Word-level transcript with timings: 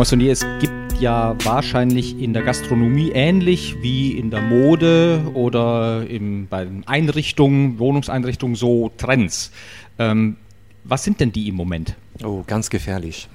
Moissonnier, 0.00 0.32
es 0.32 0.46
gibt 0.60 0.98
ja 0.98 1.36
wahrscheinlich 1.44 2.18
in 2.18 2.32
der 2.32 2.42
Gastronomie 2.42 3.10
ähnlich 3.10 3.76
wie 3.82 4.12
in 4.12 4.30
der 4.30 4.40
Mode 4.40 5.30
oder 5.34 6.06
im, 6.08 6.46
bei 6.48 6.66
Einrichtungen, 6.86 7.78
Wohnungseinrichtungen 7.78 8.56
so 8.56 8.90
Trends. 8.96 9.52
Ähm, 9.98 10.38
was 10.84 11.04
sind 11.04 11.20
denn 11.20 11.32
die 11.32 11.48
im 11.48 11.56
Moment? 11.56 11.96
Oh, 12.22 12.44
ganz 12.46 12.68
gefährlich. 12.68 13.30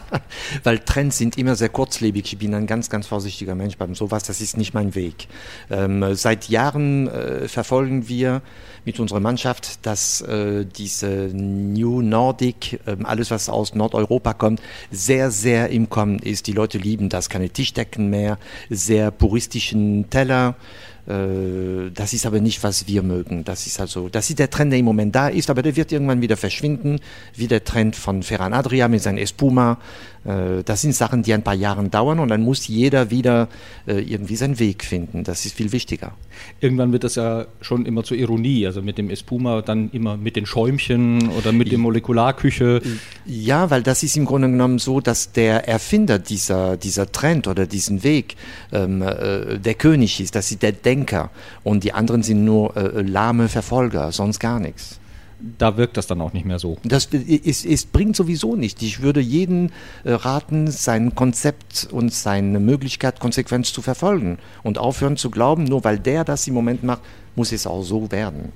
Weil 0.62 0.80
Trends 0.80 1.16
sind 1.16 1.38
immer 1.38 1.56
sehr 1.56 1.70
kurzlebig. 1.70 2.30
Ich 2.30 2.38
bin 2.38 2.54
ein 2.54 2.66
ganz, 2.66 2.90
ganz 2.90 3.06
vorsichtiger 3.06 3.54
Mensch 3.54 3.78
beim 3.78 3.94
sowas. 3.94 4.24
Das 4.24 4.42
ist 4.42 4.58
nicht 4.58 4.74
mein 4.74 4.94
Weg. 4.94 5.28
Ähm, 5.70 6.14
seit 6.14 6.50
Jahren 6.50 7.08
äh, 7.08 7.48
verfolgen 7.48 8.06
wir 8.08 8.42
mit 8.84 9.00
unserer 9.00 9.20
Mannschaft, 9.20 9.86
dass 9.86 10.20
äh, 10.20 10.66
diese 10.66 11.30
New 11.32 12.02
Nordic, 12.02 12.80
äh, 12.86 12.96
alles 13.04 13.30
was 13.30 13.48
aus 13.48 13.74
Nordeuropa 13.74 14.34
kommt, 14.34 14.60
sehr, 14.90 15.30
sehr 15.30 15.70
im 15.70 15.88
Kommen 15.88 16.18
ist. 16.18 16.48
Die 16.48 16.52
Leute 16.52 16.76
lieben 16.76 17.08
das. 17.08 17.30
Keine 17.30 17.48
Tischdecken 17.48 18.10
mehr, 18.10 18.38
sehr 18.68 19.10
puristischen 19.10 20.10
Teller. 20.10 20.54
Äh, 21.08 21.90
das 21.94 22.12
ist 22.12 22.26
aber 22.26 22.40
nicht, 22.40 22.62
was 22.62 22.86
wir 22.86 23.02
mögen. 23.02 23.44
Das 23.44 23.66
ist 23.66 23.80
also, 23.80 24.08
das 24.08 24.28
ist 24.28 24.38
der 24.38 24.50
Trend, 24.50 24.72
der 24.72 24.78
im 24.78 24.84
Moment 24.84 25.14
da 25.14 25.28
ist, 25.28 25.48
aber 25.48 25.62
der 25.62 25.74
wird 25.74 25.90
irgendwann 25.90 26.20
wieder 26.20 26.36
verschwinden, 26.36 27.00
wie 27.34 27.46
der 27.46 27.64
Trend 27.64 27.96
von 27.96 28.22
Ferran 28.22 28.52
Adria 28.52 28.88
mit 28.88 29.02
seinem 29.02 29.18
Espuma. 29.18 29.78
Äh, 30.28 30.62
das 30.64 30.82
sind 30.82 30.94
Sachen, 30.94 31.22
die 31.22 31.32
ein 31.32 31.42
paar 31.42 31.54
Jahre 31.54 31.88
dauern 31.88 32.18
und 32.18 32.28
dann 32.28 32.42
muss 32.42 32.68
jeder 32.68 33.10
wieder 33.10 33.48
äh, 33.86 34.00
irgendwie 34.00 34.36
seinen 34.36 34.58
Weg 34.58 34.84
finden. 34.84 35.24
Das 35.24 35.46
ist 35.46 35.56
viel 35.56 35.72
wichtiger. 35.72 36.12
Irgendwann 36.60 36.92
wird 36.92 37.04
das 37.04 37.14
ja 37.14 37.46
schon 37.60 37.86
immer 37.86 38.04
zur 38.04 38.16
Ironie, 38.16 38.66
also 38.66 38.82
mit 38.82 38.98
dem 38.98 39.10
Espuma 39.10 39.62
dann 39.62 39.90
immer 39.92 40.16
mit 40.16 40.36
den 40.36 40.46
Schäumchen 40.46 41.30
oder 41.30 41.52
mit 41.52 41.72
der 41.72 41.78
Molekularküche. 41.78 42.82
Ja, 43.24 43.70
weil 43.70 43.82
das 43.82 44.02
ist 44.02 44.16
im 44.16 44.26
Grunde 44.26 44.48
genommen 44.48 44.78
so, 44.78 45.00
dass 45.00 45.32
der 45.32 45.66
Erfinder 45.66 46.18
dieser, 46.18 46.76
dieser 46.76 47.10
Trend 47.10 47.48
oder 47.48 47.66
diesen 47.66 48.02
Weg 48.04 48.36
ähm, 48.72 49.02
äh, 49.02 49.58
der 49.58 49.74
König 49.74 50.20
ist, 50.20 50.34
dass 50.34 50.48
sie 50.48 50.56
der 50.56 50.72
Denker 50.72 51.30
und 51.64 51.84
die 51.84 51.92
anderen 51.92 52.22
sind 52.22 52.44
nur 52.44 52.76
äh, 52.76 53.02
lahme 53.02 53.48
Verfolger, 53.48 54.12
sonst 54.12 54.38
gar 54.38 54.60
nichts 54.60 55.00
da 55.58 55.76
wirkt 55.76 55.96
das 55.96 56.06
dann 56.06 56.20
auch 56.20 56.32
nicht 56.32 56.46
mehr 56.46 56.58
so. 56.58 56.78
Das 56.84 57.06
ist, 57.06 57.64
ist, 57.64 57.92
bringt 57.92 58.16
sowieso 58.16 58.56
nicht. 58.56 58.82
Ich 58.82 59.02
würde 59.02 59.20
jeden 59.20 59.72
äh, 60.04 60.12
raten, 60.12 60.70
sein 60.70 61.14
Konzept 61.14 61.88
und 61.90 62.12
seine 62.12 62.60
Möglichkeit 62.60 63.20
konsequent 63.20 63.66
zu 63.66 63.82
verfolgen 63.82 64.38
und 64.62 64.78
aufhören 64.78 65.16
zu 65.16 65.30
glauben, 65.30 65.64
nur 65.64 65.84
weil 65.84 65.98
der 65.98 66.24
das 66.24 66.46
im 66.48 66.54
Moment 66.54 66.82
macht, 66.82 67.02
muss 67.36 67.52
es 67.52 67.66
auch 67.66 67.82
so 67.82 68.10
werden. 68.10 68.52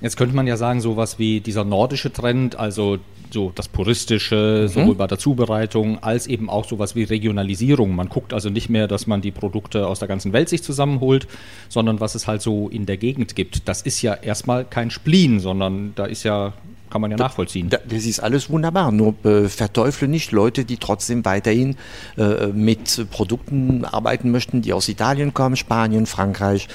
Jetzt 0.00 0.16
könnte 0.16 0.34
man 0.34 0.46
ja 0.46 0.56
sagen, 0.56 0.80
sowas 0.80 1.18
wie 1.18 1.40
dieser 1.40 1.64
nordische 1.64 2.12
Trend, 2.12 2.56
also 2.56 2.98
so 3.32 3.52
das 3.54 3.68
Puristische, 3.68 4.62
mhm. 4.62 4.68
sowohl 4.68 4.94
bei 4.94 5.06
der 5.06 5.18
Zubereitung 5.18 6.02
als 6.02 6.26
eben 6.26 6.50
auch 6.50 6.66
sowas 6.66 6.94
wie 6.94 7.04
Regionalisierung. 7.04 7.94
Man 7.94 8.08
guckt 8.08 8.32
also 8.32 8.50
nicht 8.50 8.68
mehr, 8.68 8.88
dass 8.88 9.06
man 9.06 9.20
die 9.20 9.30
Produkte 9.30 9.86
aus 9.86 9.98
der 9.98 10.08
ganzen 10.08 10.32
Welt 10.32 10.48
sich 10.48 10.62
zusammenholt, 10.62 11.26
sondern 11.68 12.00
was 12.00 12.14
es 12.14 12.26
halt 12.26 12.42
so 12.42 12.68
in 12.68 12.86
der 12.86 12.96
Gegend 12.96 13.36
gibt. 13.36 13.68
Das 13.68 13.82
ist 13.82 14.02
ja 14.02 14.14
erstmal 14.14 14.64
kein 14.64 14.90
Spleen, 14.90 15.40
sondern 15.40 15.92
da 15.94 16.06
ist 16.06 16.22
ja 16.22 16.52
kann 16.88 17.00
man 17.00 17.10
ja 17.10 17.16
nachvollziehen. 17.16 17.68
Das 17.68 18.06
ist 18.06 18.20
alles 18.20 18.48
wunderbar. 18.48 18.92
Nur 18.92 19.14
äh, 19.24 19.48
verteufle 19.48 20.08
nicht 20.08 20.30
Leute, 20.32 20.64
die 20.64 20.76
trotzdem 20.76 21.24
weiterhin 21.24 21.76
äh, 22.16 22.46
mit 22.46 23.10
Produkten 23.10 23.84
arbeiten 23.84 24.30
möchten, 24.30 24.62
die 24.62 24.72
aus 24.72 24.88
Italien 24.88 25.34
kommen, 25.34 25.56
Spanien, 25.56 26.06
Frankreich 26.06 26.68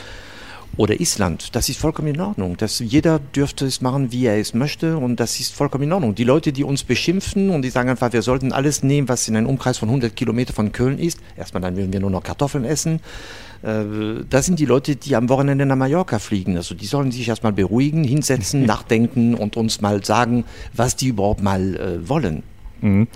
oder 0.77 0.99
Island. 0.99 1.55
Das 1.55 1.69
ist 1.69 1.79
vollkommen 1.79 2.09
in 2.09 2.21
Ordnung. 2.21 2.57
Das, 2.57 2.79
jeder 2.79 3.19
dürfte 3.19 3.65
es 3.65 3.81
machen, 3.81 4.11
wie 4.11 4.25
er 4.25 4.39
es 4.39 4.53
möchte 4.53 4.97
und 4.97 5.19
das 5.19 5.39
ist 5.39 5.53
vollkommen 5.53 5.83
in 5.83 5.93
Ordnung. 5.93 6.15
Die 6.15 6.23
Leute, 6.23 6.53
die 6.53 6.63
uns 6.63 6.83
beschimpfen 6.83 7.49
und 7.49 7.61
die 7.61 7.69
sagen 7.69 7.89
einfach, 7.89 8.13
wir 8.13 8.21
sollten 8.21 8.51
alles 8.51 8.83
nehmen, 8.83 9.09
was 9.09 9.27
in 9.27 9.35
einem 9.35 9.47
Umkreis 9.47 9.77
von 9.77 9.89
100 9.89 10.15
Kilometern 10.15 10.55
von 10.55 10.71
Köln 10.71 10.97
ist, 10.97 11.19
erstmal 11.37 11.61
dann 11.61 11.75
würden 11.75 11.91
wir 11.91 11.99
nur 11.99 12.09
noch 12.09 12.23
Kartoffeln 12.23 12.65
essen, 12.65 13.01
äh, 13.63 14.23
das 14.29 14.45
sind 14.45 14.59
die 14.59 14.65
Leute, 14.65 14.95
die 14.95 15.15
am 15.15 15.29
Wochenende 15.29 15.65
nach 15.65 15.75
Mallorca 15.75 16.19
fliegen. 16.19 16.57
Also 16.57 16.75
die 16.75 16.85
sollen 16.85 17.11
sich 17.11 17.27
erstmal 17.27 17.53
beruhigen, 17.53 18.03
hinsetzen, 18.03 18.65
nachdenken 18.65 19.35
und 19.35 19.57
uns 19.57 19.81
mal 19.81 20.03
sagen, 20.03 20.45
was 20.73 20.95
die 20.95 21.07
überhaupt 21.07 21.41
mal 21.41 21.75
äh, 21.75 22.09
wollen. 22.09 22.43
Mhm. 22.81 23.07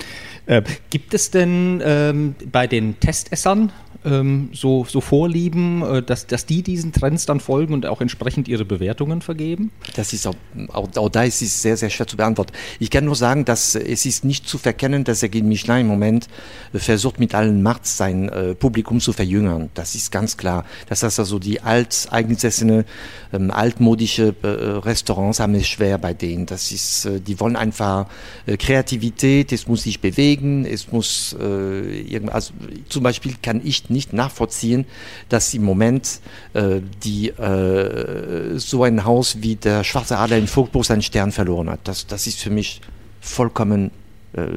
Äh, 0.46 0.62
gibt 0.90 1.14
es 1.14 1.32
denn 1.32 1.82
ähm, 1.84 2.36
bei 2.52 2.68
den 2.68 3.00
Testessern 3.00 3.72
ähm, 4.06 4.50
so, 4.54 4.86
so 4.88 5.02
Vorlieben, 5.02 5.82
äh, 5.82 6.04
dass, 6.04 6.28
dass 6.28 6.46
die 6.46 6.64
diesen 6.64 6.92
Trends 6.92 7.26
dann 7.26 7.40
folgen 7.40 7.74
und 7.74 7.86
auch 7.86 8.02
entsprechend 8.02 8.48
ihre 8.48 8.66
Bewertungen 8.66 9.22
vergeben? 9.22 9.72
Das 9.96 10.14
ist 10.14 10.28
auch, 10.28 10.36
auch, 10.70 10.88
auch 10.96 11.10
da 11.10 11.24
ist 11.24 11.42
es 11.42 11.62
sehr, 11.62 11.78
sehr 11.78 11.90
schwer 11.90 12.08
zu 12.08 12.18
beantworten. 12.18 12.54
Ich 12.80 12.90
kann 12.90 13.06
nur 13.06 13.16
sagen, 13.16 13.46
dass 13.46 13.76
es 13.76 14.06
ist 14.06 14.24
nicht 14.24 14.48
zu 14.48 14.58
verkennen, 14.58 15.04
dass 15.04 15.22
der 15.22 15.30
Guide 15.30 15.48
Michelin 15.48 15.82
im 15.82 15.88
Moment 15.88 16.28
versucht, 16.74 17.20
mit 17.20 17.34
allen 17.34 17.64
Macht 17.64 17.86
sein 17.86 18.30
äh, 18.30 18.56
Publikum 18.56 19.00
zu 19.00 19.14
verjüngern. 19.14 19.70
Das 19.74 19.96
ist 19.96 20.12
ganz 20.12 20.38
klar. 20.38 20.66
Das 20.88 21.04
heißt 21.04 21.20
also, 21.20 21.40
die 21.40 21.62
alt 21.62 22.08
eingesessene, 22.12 22.86
ähm, 23.34 23.52
altmodische 23.52 24.36
äh, 24.42 24.48
Restaurants 24.48 25.40
haben 25.40 25.56
es 25.56 25.68
schwer 25.68 25.98
bei 25.98 26.14
denen. 26.14 26.46
Das 26.46 26.72
ist, 26.72 27.06
äh, 27.06 27.20
die 27.20 27.40
wollen 27.40 27.56
einfach 27.56 28.08
äh, 28.46 28.58
Kreativität, 28.58 29.52
es 29.52 29.68
muss 29.68 29.84
sich 29.84 30.00
bewegen, 30.00 30.66
es 30.66 30.92
muss 30.92 31.36
äh, 31.40 32.20
also, 32.28 32.54
zum 32.90 33.04
Beispiel 33.04 33.36
kann 33.42 33.62
ich 33.64 33.90
nicht 33.90 33.95
nachvollziehen, 34.14 34.86
dass 35.30 35.54
im 35.54 35.64
Moment 35.64 36.20
äh, 36.54 36.82
die, 37.04 37.30
äh, 37.30 38.58
so 38.58 38.84
ein 38.84 39.06
Haus 39.06 39.42
wie 39.42 39.56
der 39.56 39.84
Schwarze 39.84 40.18
Adler 40.18 40.38
in 40.38 40.48
Vogtburg 40.48 40.86
seinen 40.86 41.02
Stern 41.02 41.32
verloren 41.32 41.70
hat. 41.70 41.82
Das, 41.86 42.08
das 42.08 42.28
ist 42.28 42.40
für 42.40 42.50
mich 42.50 42.82
vollkommen 43.22 43.92
äh, 44.34 44.48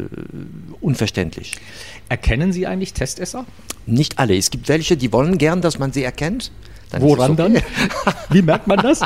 unverständlich. 0.81 1.56
Erkennen 2.09 2.53
Sie 2.53 2.66
eigentlich 2.66 2.93
Testesser? 2.93 3.44
Nicht 3.87 4.19
alle. 4.19 4.37
Es 4.37 4.50
gibt 4.50 4.69
welche, 4.69 4.97
die 4.97 5.12
wollen 5.12 5.38
gern, 5.38 5.60
dass 5.60 5.78
man 5.78 5.93
sie 5.93 6.03
erkennt. 6.03 6.50
Dann 6.91 7.03
Woran 7.03 7.32
okay. 7.32 7.53
dann? 7.54 7.62
Wie 8.31 8.43
merkt 8.43 8.66
man 8.66 8.78
das? 8.78 9.03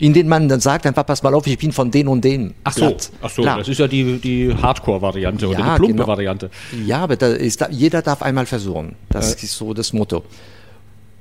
in 0.00 0.12
denen 0.12 0.28
man 0.28 0.48
dann 0.48 0.60
sagt, 0.60 0.86
einfach 0.86 1.06
pass 1.06 1.22
mal 1.22 1.34
auf, 1.34 1.46
ich 1.46 1.58
bin 1.58 1.72
von 1.72 1.90
den 1.90 2.08
und 2.08 2.24
den. 2.24 2.54
Ach 2.64 2.72
so, 2.72 2.96
ach 3.22 3.30
so 3.30 3.44
das 3.44 3.68
ist 3.68 3.78
ja 3.78 3.86
die, 3.86 4.18
die 4.18 4.54
Hardcore-Variante 4.54 5.48
oder 5.48 5.58
ja, 5.58 5.72
die 5.74 5.78
plumpe 5.78 5.94
genau. 5.94 6.06
Variante. 6.06 6.50
Ja, 6.84 6.98
aber 6.98 7.16
da 7.16 7.28
ist, 7.28 7.64
jeder 7.70 8.02
darf 8.02 8.22
einmal 8.22 8.46
versuchen. 8.46 8.96
Das 9.08 9.34
äh. 9.34 9.44
ist 9.44 9.54
so 9.54 9.74
das 9.74 9.92
Motto. 9.92 10.24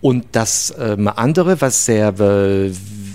Und 0.02 0.26
das 0.34 0.74
ähm, 0.78 1.08
andere, 1.08 1.62
was 1.62 1.86
sehr 1.86 2.20
äh, 2.20 2.72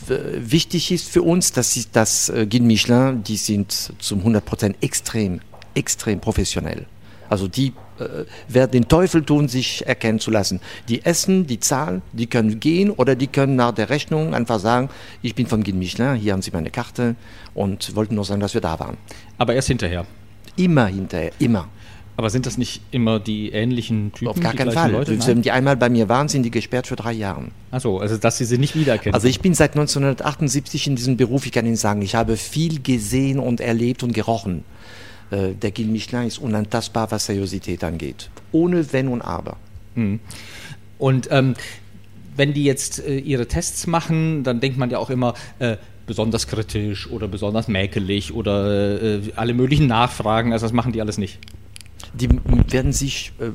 wichtig 0.09 0.91
ist 0.91 1.09
für 1.09 1.23
uns, 1.23 1.53
das 1.53 1.77
ist 1.77 1.91
das 1.93 2.31
äh, 2.31 2.47
Guide 2.47 2.65
Michelin, 2.65 3.23
die 3.23 3.37
sind 3.37 3.93
zum 3.99 4.21
100% 4.21 4.75
extrem, 4.81 5.41
extrem 5.75 6.21
professionell. 6.21 6.87
Also 7.29 7.47
die 7.47 7.75
äh, 8.01 8.25
werden 8.49 8.73
den 8.73 8.89
Teufel 8.89 9.23
tun, 9.23 9.49
sich 9.49 9.87
erkennen 9.87 10.21
zu 10.21 10.31
lassen. 10.31 10.61
Die 10.89 11.05
essen, 11.05 11.47
die 11.47 11.61
zahlen, 11.61 12.03
die 12.13 12.27
können 12.27 12.61
gehen 12.61 12.91
oder 12.91 13.15
die 13.15 13.27
können 13.27 13.57
nach 13.57 13.73
der 13.73 13.91
Rechnung 13.91 14.35
einfach 14.35 14.61
sagen, 14.61 14.89
ich 15.23 15.35
bin 15.35 15.47
von 15.47 15.63
Guide 15.63 15.79
Michelin, 15.79 16.15
hier 16.17 16.33
haben 16.33 16.43
Sie 16.43 16.51
meine 16.51 16.71
Karte 16.71 17.17
und 17.55 17.95
wollten 17.97 18.15
nur 18.15 18.25
sagen, 18.25 18.41
dass 18.41 18.55
wir 18.55 18.61
da 18.61 18.79
waren. 18.79 18.97
Aber 19.39 19.55
erst 19.55 19.69
hinterher? 19.69 20.07
Immer 20.57 20.87
hinterher, 20.87 21.33
immer. 21.39 21.69
Aber 22.19 22.31
sind 22.31 22.47
das 22.47 22.59
nicht 22.59 22.83
immer 22.91 23.21
die 23.21 23.51
ähnlichen 23.51 24.13
Typen? 24.13 24.27
Auf 24.27 24.41
gar 24.41 24.53
keinen 24.53 24.73
Fall. 24.73 24.91
Leute? 24.91 25.25
Wenn 25.25 25.41
die 25.41 25.53
einmal 25.53 25.77
bei 25.77 25.89
mir 25.89 26.09
waren, 26.09 26.27
sind 26.27 26.43
die 26.43 26.51
gesperrt 26.51 26.89
für 26.89 26.97
drei 26.97 27.13
Jahre. 27.13 27.45
Achso, 27.71 27.99
also 27.99 28.17
dass 28.17 28.39
Sie 28.39 28.45
sie 28.45 28.59
nicht 28.59 28.75
wiedererkennen. 28.75 29.15
Also 29.15 29.29
ich 29.29 29.39
bin 29.39 29.55
seit 29.55 29.77
1978 29.77 30.89
in 30.89 30.97
diesem 30.97 31.17
Beruf, 31.17 31.47
ich 31.47 31.53
kann 31.53 31.65
Ihnen 31.65 31.77
sagen, 31.77 32.03
ich 32.03 32.17
habe 32.17 32.37
viel 32.37 32.83
gesehen 32.83 33.39
und 33.39 33.61
erlebt 33.61 34.03
und 34.03 34.15
gerochen. 34.15 34.65
Äh, 35.31 35.55
der 35.55 35.71
Guide 35.71 35.91
Michelin 35.91 36.27
ist 36.27 36.39
unantastbar, 36.39 37.11
was 37.11 37.27
Seriosität 37.27 37.85
angeht. 37.85 38.31
Ohne 38.53 38.93
Wenn 38.93 39.09
und 39.09 39.23
Aber. 39.23 39.57
Mhm. 39.95 40.21
Und 40.99 41.29
ähm, 41.31 41.55
wenn 42.37 42.55
die 42.55 42.65
jetzt 42.65 43.05
äh, 43.05 43.19
ihre 43.19 43.47
Tests 43.47 43.87
machen, 43.87 44.45
dann 44.45 44.61
denkt 44.61 44.79
man 44.79 44.91
ja 44.91 44.99
auch 44.99 45.11
immer, 45.11 45.35
äh, 45.59 45.77
besonders 46.07 46.47
kritisch 46.47 47.11
oder 47.11 47.29
besonders 47.29 47.69
mäkelig 47.69 48.33
oder 48.33 49.03
äh, 49.03 49.21
alle 49.37 49.55
möglichen 49.55 49.87
Nachfragen. 49.87 50.53
Also 50.53 50.65
das 50.65 50.73
machen 50.73 50.93
die 50.93 51.01
alles 51.01 51.19
nicht 51.19 51.39
die 52.15 52.29
werden 52.71 52.93
sich 52.93 53.33
äh, 53.39 53.51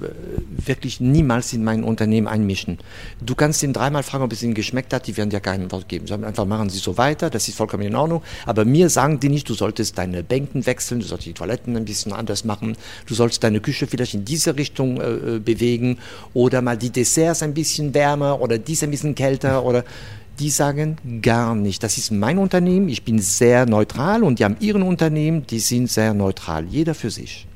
wirklich 0.65 0.99
niemals 0.99 1.53
in 1.53 1.63
mein 1.63 1.83
Unternehmen 1.83 2.27
einmischen. 2.27 2.77
Du 3.21 3.35
kannst 3.35 3.63
ihn 3.63 3.73
dreimal 3.73 4.03
fragen, 4.03 4.23
ob 4.23 4.31
es 4.31 4.43
ihnen 4.43 4.53
geschmeckt 4.53 4.93
hat, 4.93 5.07
die 5.07 5.17
werden 5.17 5.29
dir 5.29 5.39
kein 5.39 5.71
Wort 5.71 5.87
geben. 5.87 6.07
Sagen 6.07 6.23
einfach, 6.23 6.45
machen 6.45 6.69
Sie 6.69 6.79
so 6.79 6.97
weiter, 6.97 7.29
das 7.29 7.47
ist 7.47 7.57
vollkommen 7.57 7.83
in 7.83 7.95
Ordnung. 7.95 8.21
Aber 8.45 8.65
mir 8.65 8.89
sagen 8.89 9.19
die 9.19 9.29
nicht, 9.29 9.49
du 9.49 9.53
solltest 9.53 9.97
deine 9.97 10.23
Bänken 10.23 10.65
wechseln, 10.65 10.99
du 10.99 11.05
solltest 11.05 11.27
die 11.27 11.33
Toiletten 11.33 11.75
ein 11.75 11.85
bisschen 11.85 12.13
anders 12.13 12.45
machen, 12.45 12.75
du 13.05 13.13
sollst 13.13 13.43
deine 13.43 13.59
Küche 13.59 13.87
vielleicht 13.87 14.13
in 14.13 14.25
diese 14.25 14.55
Richtung 14.57 14.99
äh, 14.99 15.35
äh 15.35 15.39
bewegen 15.39 15.97
oder 16.33 16.61
mal 16.61 16.77
die 16.77 16.89
Desserts 16.89 17.43
ein 17.43 17.53
bisschen 17.53 17.93
wärmer 17.93 18.39
oder 18.39 18.57
dies 18.57 18.83
ein 18.83 18.91
bisschen 18.91 19.15
kälter 19.15 19.63
oder 19.63 19.83
die 20.39 20.49
sagen 20.49 20.97
gar 21.21 21.55
nicht. 21.55 21.83
Das 21.83 21.97
ist 21.97 22.11
mein 22.11 22.37
Unternehmen, 22.37 22.89
ich 22.89 23.03
bin 23.03 23.19
sehr 23.19 23.65
neutral 23.65 24.23
und 24.23 24.39
die 24.39 24.45
haben 24.45 24.57
ihren 24.59 24.81
Unternehmen, 24.81 25.45
die 25.47 25.59
sind 25.59 25.89
sehr 25.89 26.13
neutral, 26.13 26.65
jeder 26.65 26.95
für 26.95 27.11
sich. 27.11 27.47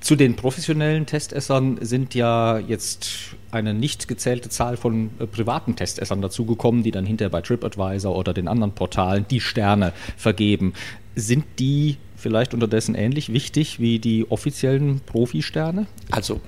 Zu 0.00 0.14
den 0.14 0.36
professionellen 0.36 1.06
Testessern 1.06 1.78
sind 1.80 2.14
ja 2.14 2.58
jetzt 2.58 3.36
eine 3.50 3.74
nicht 3.74 4.06
gezählte 4.06 4.48
Zahl 4.48 4.76
von 4.76 5.10
äh, 5.18 5.26
privaten 5.26 5.74
Testessern 5.74 6.22
dazugekommen, 6.22 6.82
die 6.82 6.90
dann 6.90 7.04
hinterher 7.04 7.30
bei 7.30 7.40
TripAdvisor 7.40 8.14
oder 8.14 8.32
den 8.32 8.48
anderen 8.48 8.72
Portalen 8.72 9.26
die 9.28 9.40
Sterne 9.40 9.92
vergeben. 10.16 10.74
Sind 11.16 11.44
die 11.58 11.96
vielleicht 12.16 12.54
unterdessen 12.54 12.94
ähnlich 12.94 13.32
wichtig 13.32 13.80
wie 13.80 13.98
die 13.98 14.30
offiziellen 14.30 15.00
Profi-Sterne? 15.00 15.86
Also, 16.10 16.40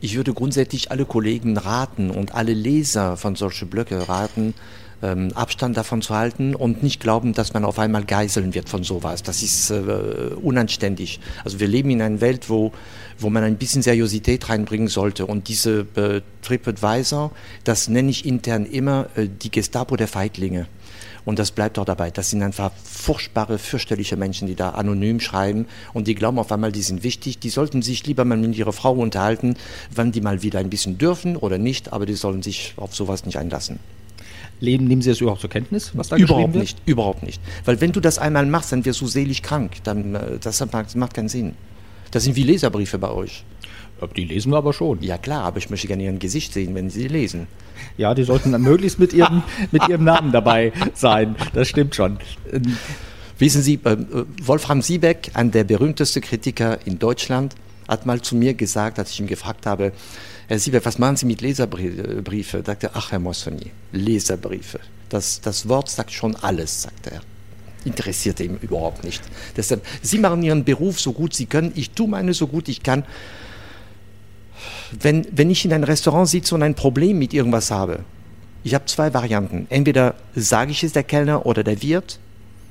ich 0.00 0.16
würde 0.16 0.32
grundsätzlich 0.34 0.90
alle 0.90 1.04
Kollegen 1.04 1.56
raten 1.56 2.10
und 2.10 2.34
alle 2.34 2.54
Leser 2.54 3.16
von 3.16 3.36
solchen 3.36 3.68
Blöcke 3.68 4.08
raten, 4.08 4.54
ähm, 5.02 5.32
Abstand 5.34 5.76
davon 5.76 6.02
zu 6.02 6.14
halten 6.14 6.54
und 6.54 6.82
nicht 6.82 7.00
glauben, 7.00 7.32
dass 7.32 7.54
man 7.54 7.64
auf 7.64 7.78
einmal 7.78 8.04
geiseln 8.04 8.54
wird 8.54 8.68
von 8.68 8.84
sowas. 8.84 9.22
Das 9.22 9.42
ist 9.42 9.70
äh, 9.70 9.80
unanständig. 10.42 11.20
Also 11.44 11.60
wir 11.60 11.68
leben 11.68 11.90
in 11.90 12.02
einer 12.02 12.20
Welt, 12.20 12.48
wo, 12.48 12.72
wo 13.18 13.30
man 13.30 13.44
ein 13.44 13.56
bisschen 13.56 13.82
Seriosität 13.82 14.48
reinbringen 14.48 14.88
sollte. 14.88 15.26
Und 15.26 15.48
diese 15.48 15.86
äh, 15.96 16.20
TripAdvisor, 16.42 17.32
das 17.64 17.88
nenne 17.88 18.10
ich 18.10 18.24
intern 18.26 18.66
immer 18.66 19.06
äh, 19.16 19.28
die 19.28 19.50
Gestapo 19.50 19.96
der 19.96 20.08
Feiglinge. 20.08 20.66
Und 21.24 21.38
das 21.38 21.50
bleibt 21.50 21.78
auch 21.78 21.84
dabei. 21.84 22.10
Das 22.10 22.30
sind 22.30 22.42
einfach 22.42 22.72
furchtbare, 22.82 23.58
fürchterliche 23.58 24.16
Menschen, 24.16 24.48
die 24.48 24.54
da 24.54 24.70
anonym 24.70 25.20
schreiben 25.20 25.66
und 25.92 26.08
die 26.08 26.14
glauben 26.14 26.38
auf 26.38 26.50
einmal, 26.50 26.72
die 26.72 26.82
sind 26.82 27.02
wichtig. 27.02 27.38
Die 27.38 27.50
sollten 27.50 27.82
sich 27.82 28.06
lieber 28.06 28.24
mal 28.24 28.38
mit 28.38 28.56
ihrer 28.56 28.72
Frau 28.72 28.92
unterhalten, 28.92 29.56
wann 29.94 30.12
die 30.12 30.20
mal 30.22 30.42
wieder 30.42 30.58
ein 30.58 30.70
bisschen 30.70 30.98
dürfen 30.98 31.36
oder 31.36 31.58
nicht, 31.58 31.92
aber 31.92 32.06
die 32.06 32.14
sollen 32.14 32.42
sich 32.42 32.74
auf 32.76 32.94
sowas 32.94 33.26
nicht 33.26 33.36
einlassen. 33.36 33.78
Leben, 34.60 34.86
nehmen 34.86 35.02
Sie 35.02 35.10
das 35.10 35.20
überhaupt 35.20 35.40
zur 35.40 35.50
Kenntnis, 35.50 35.92
was 35.94 36.08
da 36.08 36.16
überhaupt 36.16 36.54
nicht, 36.54 36.78
überhaupt 36.86 37.22
nicht. 37.22 37.40
Weil 37.64 37.80
wenn 37.80 37.92
du 37.92 38.00
das 38.00 38.18
einmal 38.18 38.46
machst, 38.46 38.72
dann 38.72 38.84
wirst 38.84 39.00
du 39.00 39.06
selig 39.06 39.42
krank. 39.42 39.76
Dann, 39.84 40.14
äh, 40.14 40.38
das 40.40 40.62
macht 40.94 41.14
keinen 41.14 41.28
Sinn. 41.28 41.54
Das 42.10 42.24
sind 42.24 42.36
wie 42.36 42.42
Leserbriefe 42.42 42.98
bei 42.98 43.10
euch. 43.10 43.44
Die 44.16 44.24
lesen 44.24 44.50
wir 44.50 44.56
aber 44.56 44.72
schon. 44.72 45.02
Ja 45.02 45.18
klar, 45.18 45.44
aber 45.44 45.58
ich 45.58 45.68
möchte 45.68 45.86
gerne 45.86 46.04
Ihr 46.04 46.12
Gesicht 46.12 46.52
sehen, 46.54 46.74
wenn 46.74 46.88
Sie 46.88 47.06
lesen. 47.06 47.46
Ja, 47.98 48.14
die 48.14 48.24
sollten 48.24 48.52
dann 48.52 48.62
möglichst 48.62 48.98
mit 48.98 49.12
ihrem, 49.12 49.42
mit 49.72 49.86
ihrem 49.88 50.04
Namen 50.04 50.32
dabei 50.32 50.72
sein. 50.94 51.36
Das 51.52 51.68
stimmt 51.68 51.94
schon. 51.94 52.18
Ähm, 52.50 52.76
Wissen 53.40 53.62
Sie, 53.62 53.80
äh, 53.84 53.96
Wolfram 54.42 54.82
Siebeck, 54.82 55.30
ein 55.32 55.50
der 55.50 55.64
berühmteste 55.64 56.20
Kritiker 56.20 56.78
in 56.84 56.98
Deutschland, 56.98 57.54
hat 57.88 58.04
mal 58.04 58.20
zu 58.20 58.36
mir 58.36 58.52
gesagt, 58.52 58.98
als 58.98 59.12
ich 59.12 59.20
ihn 59.20 59.26
gefragt 59.26 59.64
habe, 59.64 59.92
Herr 60.50 60.58
Siebeck, 60.58 60.84
was 60.84 60.98
machen 60.98 61.14
Sie 61.14 61.26
mit 61.26 61.42
Leserbriefe? 61.42 62.64
Sagte 62.66 62.90
ach 62.92 63.12
Herr 63.12 63.20
Mossoni, 63.20 63.70
Leserbriefe. 63.92 64.80
Das, 65.08 65.40
das 65.40 65.68
Wort 65.68 65.88
sagt 65.88 66.10
schon 66.10 66.34
alles, 66.34 66.82
sagte 66.82 67.12
er 67.12 67.20
interessiert 67.84 68.40
ihn 68.40 68.58
überhaupt 68.60 69.04
nicht. 69.04 69.22
Deshalb, 69.56 69.86
Sie 70.02 70.18
machen 70.18 70.42
Ihren 70.42 70.64
Beruf 70.64 71.00
so 71.00 71.12
gut 71.12 71.34
Sie 71.34 71.46
können, 71.46 71.70
ich 71.76 71.92
tue 71.92 72.08
meine 72.08 72.34
so 72.34 72.48
gut 72.48 72.68
ich 72.68 72.82
kann 72.82 73.04
wenn, 75.00 75.24
wenn 75.30 75.50
ich 75.50 75.64
in 75.64 75.72
ein 75.72 75.84
Restaurant 75.84 76.28
sitze 76.28 76.56
und 76.56 76.64
ein 76.64 76.74
Problem 76.74 77.18
mit 77.20 77.32
irgendwas 77.32 77.70
habe, 77.70 78.00
ich 78.64 78.74
habe 78.74 78.86
zwei 78.86 79.14
Varianten. 79.14 79.68
Entweder 79.70 80.16
sage 80.34 80.72
ich 80.72 80.82
es 80.82 80.92
der 80.92 81.04
Kellner 81.04 81.46
oder 81.46 81.62
der 81.62 81.80
Wirt 81.80 82.18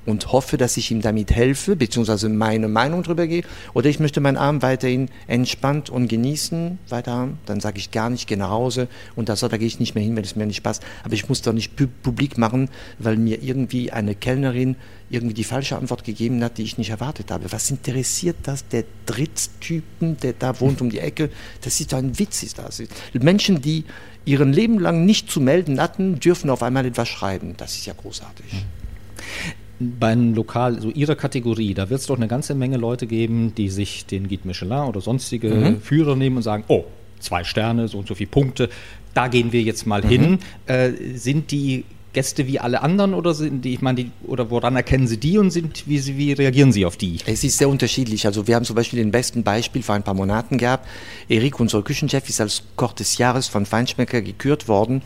und 0.10 0.32
hoffe, 0.32 0.58
dass 0.58 0.78
ich 0.78 0.92
ihm 0.92 1.02
damit 1.02 1.32
helfe, 1.32 1.76
beziehungsweise 1.76 2.30
meine 2.30 2.68
Meinung 2.68 3.04
darüber 3.04 3.28
gehe, 3.28 3.44
oder 3.74 3.90
ich 3.90 4.00
möchte 4.00 4.22
meinen 4.22 4.38
Abend 4.38 4.62
weiterhin 4.62 5.10
entspannt 5.28 5.90
und 5.90 6.08
genießen, 6.08 6.80
weiter 6.90 7.14
haben, 7.14 7.40
dann 7.46 7.60
sage 7.60 7.78
ich 7.78 7.92
gar 7.92 8.10
nicht, 8.10 8.28
gehe 8.28 8.38
nach 8.38 8.50
Hause 8.50 8.88
und 9.16 9.30
das, 9.30 9.40
da 9.40 9.58
gehe 9.58 9.68
ich 9.68 9.80
nicht 9.80 9.96
mehr 9.96 10.04
hin, 10.04 10.16
wenn 10.16 10.24
es 10.24 10.36
mir 10.36 10.46
nicht 10.46 10.64
passt. 10.64 10.84
Aber 11.04 11.14
ich 11.14 11.30
muss 11.30 11.42
doch 11.42 11.54
nicht 11.54 11.74
publik 12.04 12.38
machen, 12.38 12.70
weil 12.98 13.18
mir 13.18 13.42
irgendwie 13.42 13.92
eine 13.92 14.16
Kellnerin 14.16 14.76
irgendwie 15.10 15.34
die 15.34 15.44
falsche 15.44 15.76
Antwort 15.76 16.04
gegeben 16.04 16.44
hat, 16.44 16.58
die 16.58 16.64
ich 16.64 16.78
nicht 16.78 16.90
erwartet 16.90 17.32
habe. 17.32 17.52
Was 17.52 17.72
interessiert 17.72 18.38
das 18.44 18.68
der 18.68 18.84
Drittstypen, 19.06 20.18
der 20.18 20.34
da 20.34 20.60
wohnt 20.60 20.82
um 20.82 20.90
die 20.90 21.00
Ecke? 21.00 21.30
Das 21.62 21.80
ist 21.80 21.94
doch 21.94 21.98
ein 21.98 22.20
Witz, 22.20 22.44
ist 22.44 22.60
das. 22.60 22.82
Menschen, 23.14 23.62
die 23.62 23.86
ihren 24.26 24.54
Leben 24.54 24.80
lang 24.80 25.06
nicht 25.06 25.32
zu 25.32 25.42
melden 25.42 25.82
hatten, 25.82 26.20
dürfen 26.20 26.50
auf 26.50 26.62
einmal 26.62 26.86
etwas 26.86 27.10
schreiben. 27.10 27.56
Das 27.58 27.76
ist 27.76 27.86
ja 27.86 27.94
großartig. 27.94 28.46
Bei 29.80 30.10
einem 30.10 30.34
Lokal, 30.34 30.82
so 30.82 30.90
Ihrer 30.90 31.16
Kategorie, 31.16 31.74
da 31.74 31.90
wird 31.90 32.02
es 32.02 32.08
doch 32.08 32.18
eine 32.18 32.28
ganze 32.28 32.54
Menge 32.54 32.78
Leute 32.78 33.08
geben, 33.08 33.54
die 33.56 33.70
sich 33.70 34.06
den 34.06 34.28
Guide 34.28 34.46
Michelin 34.46 34.84
oder 34.84 35.00
sonstige 35.00 35.50
mhm. 35.50 35.82
Führer 35.82 36.16
nehmen 36.16 36.38
und 36.38 36.44
sagen, 36.44 36.66
oh, 36.68 36.84
zwei 37.20 37.44
Sterne, 37.44 37.88
so 37.88 38.00
und 38.00 38.08
so 38.08 38.16
viele 38.16 38.30
Punkte, 38.30 38.70
da 39.14 39.28
gehen 39.28 39.52
wir 39.52 39.62
jetzt 39.62 39.88
mal 39.88 40.02
mhm. 40.04 40.08
hin. 40.08 40.40
Äh, 40.66 40.92
sind 41.16 41.52
die 41.52 41.86
Gäste 42.12 42.48
wie 42.48 42.60
alle 42.60 42.82
anderen 42.82 43.14
oder 43.14 43.36
sind 43.36 43.64
die, 43.64 43.74
ich 43.74 43.82
meine, 43.82 44.04
die, 44.04 44.12
oder 44.26 44.50
woran 44.50 44.76
erkennen 44.76 45.08
Sie 45.08 45.18
die 45.18 45.38
und 45.38 45.52
sind, 45.52 45.88
wie, 45.88 46.18
wie 46.18 46.34
reagieren 46.34 46.72
Sie 46.72 46.86
auf 46.86 46.98
die? 46.98 47.18
Es 47.28 47.44
ist 47.44 47.60
sehr 47.60 47.70
unterschiedlich. 47.70 48.26
Also 48.26 48.48
wir 48.48 48.56
haben 48.56 48.66
zum 48.66 48.76
Beispiel 48.76 48.98
den 48.98 49.12
besten 49.12 49.44
Beispiel 49.44 49.84
vor 49.84 49.96
ein 49.96 50.04
paar 50.04 50.16
Monaten 50.16 50.58
gehabt. 50.58 50.88
Erik, 51.28 51.60
unser 51.60 51.84
Küchenchef, 51.84 52.28
ist 52.28 52.42
als 52.42 52.64
Koch 52.76 52.94
des 52.94 53.20
Jahres 53.20 53.48
von 53.48 53.66
Feinschmecker 53.66 54.22
gekürt 54.22 54.68
worden. 54.68 55.04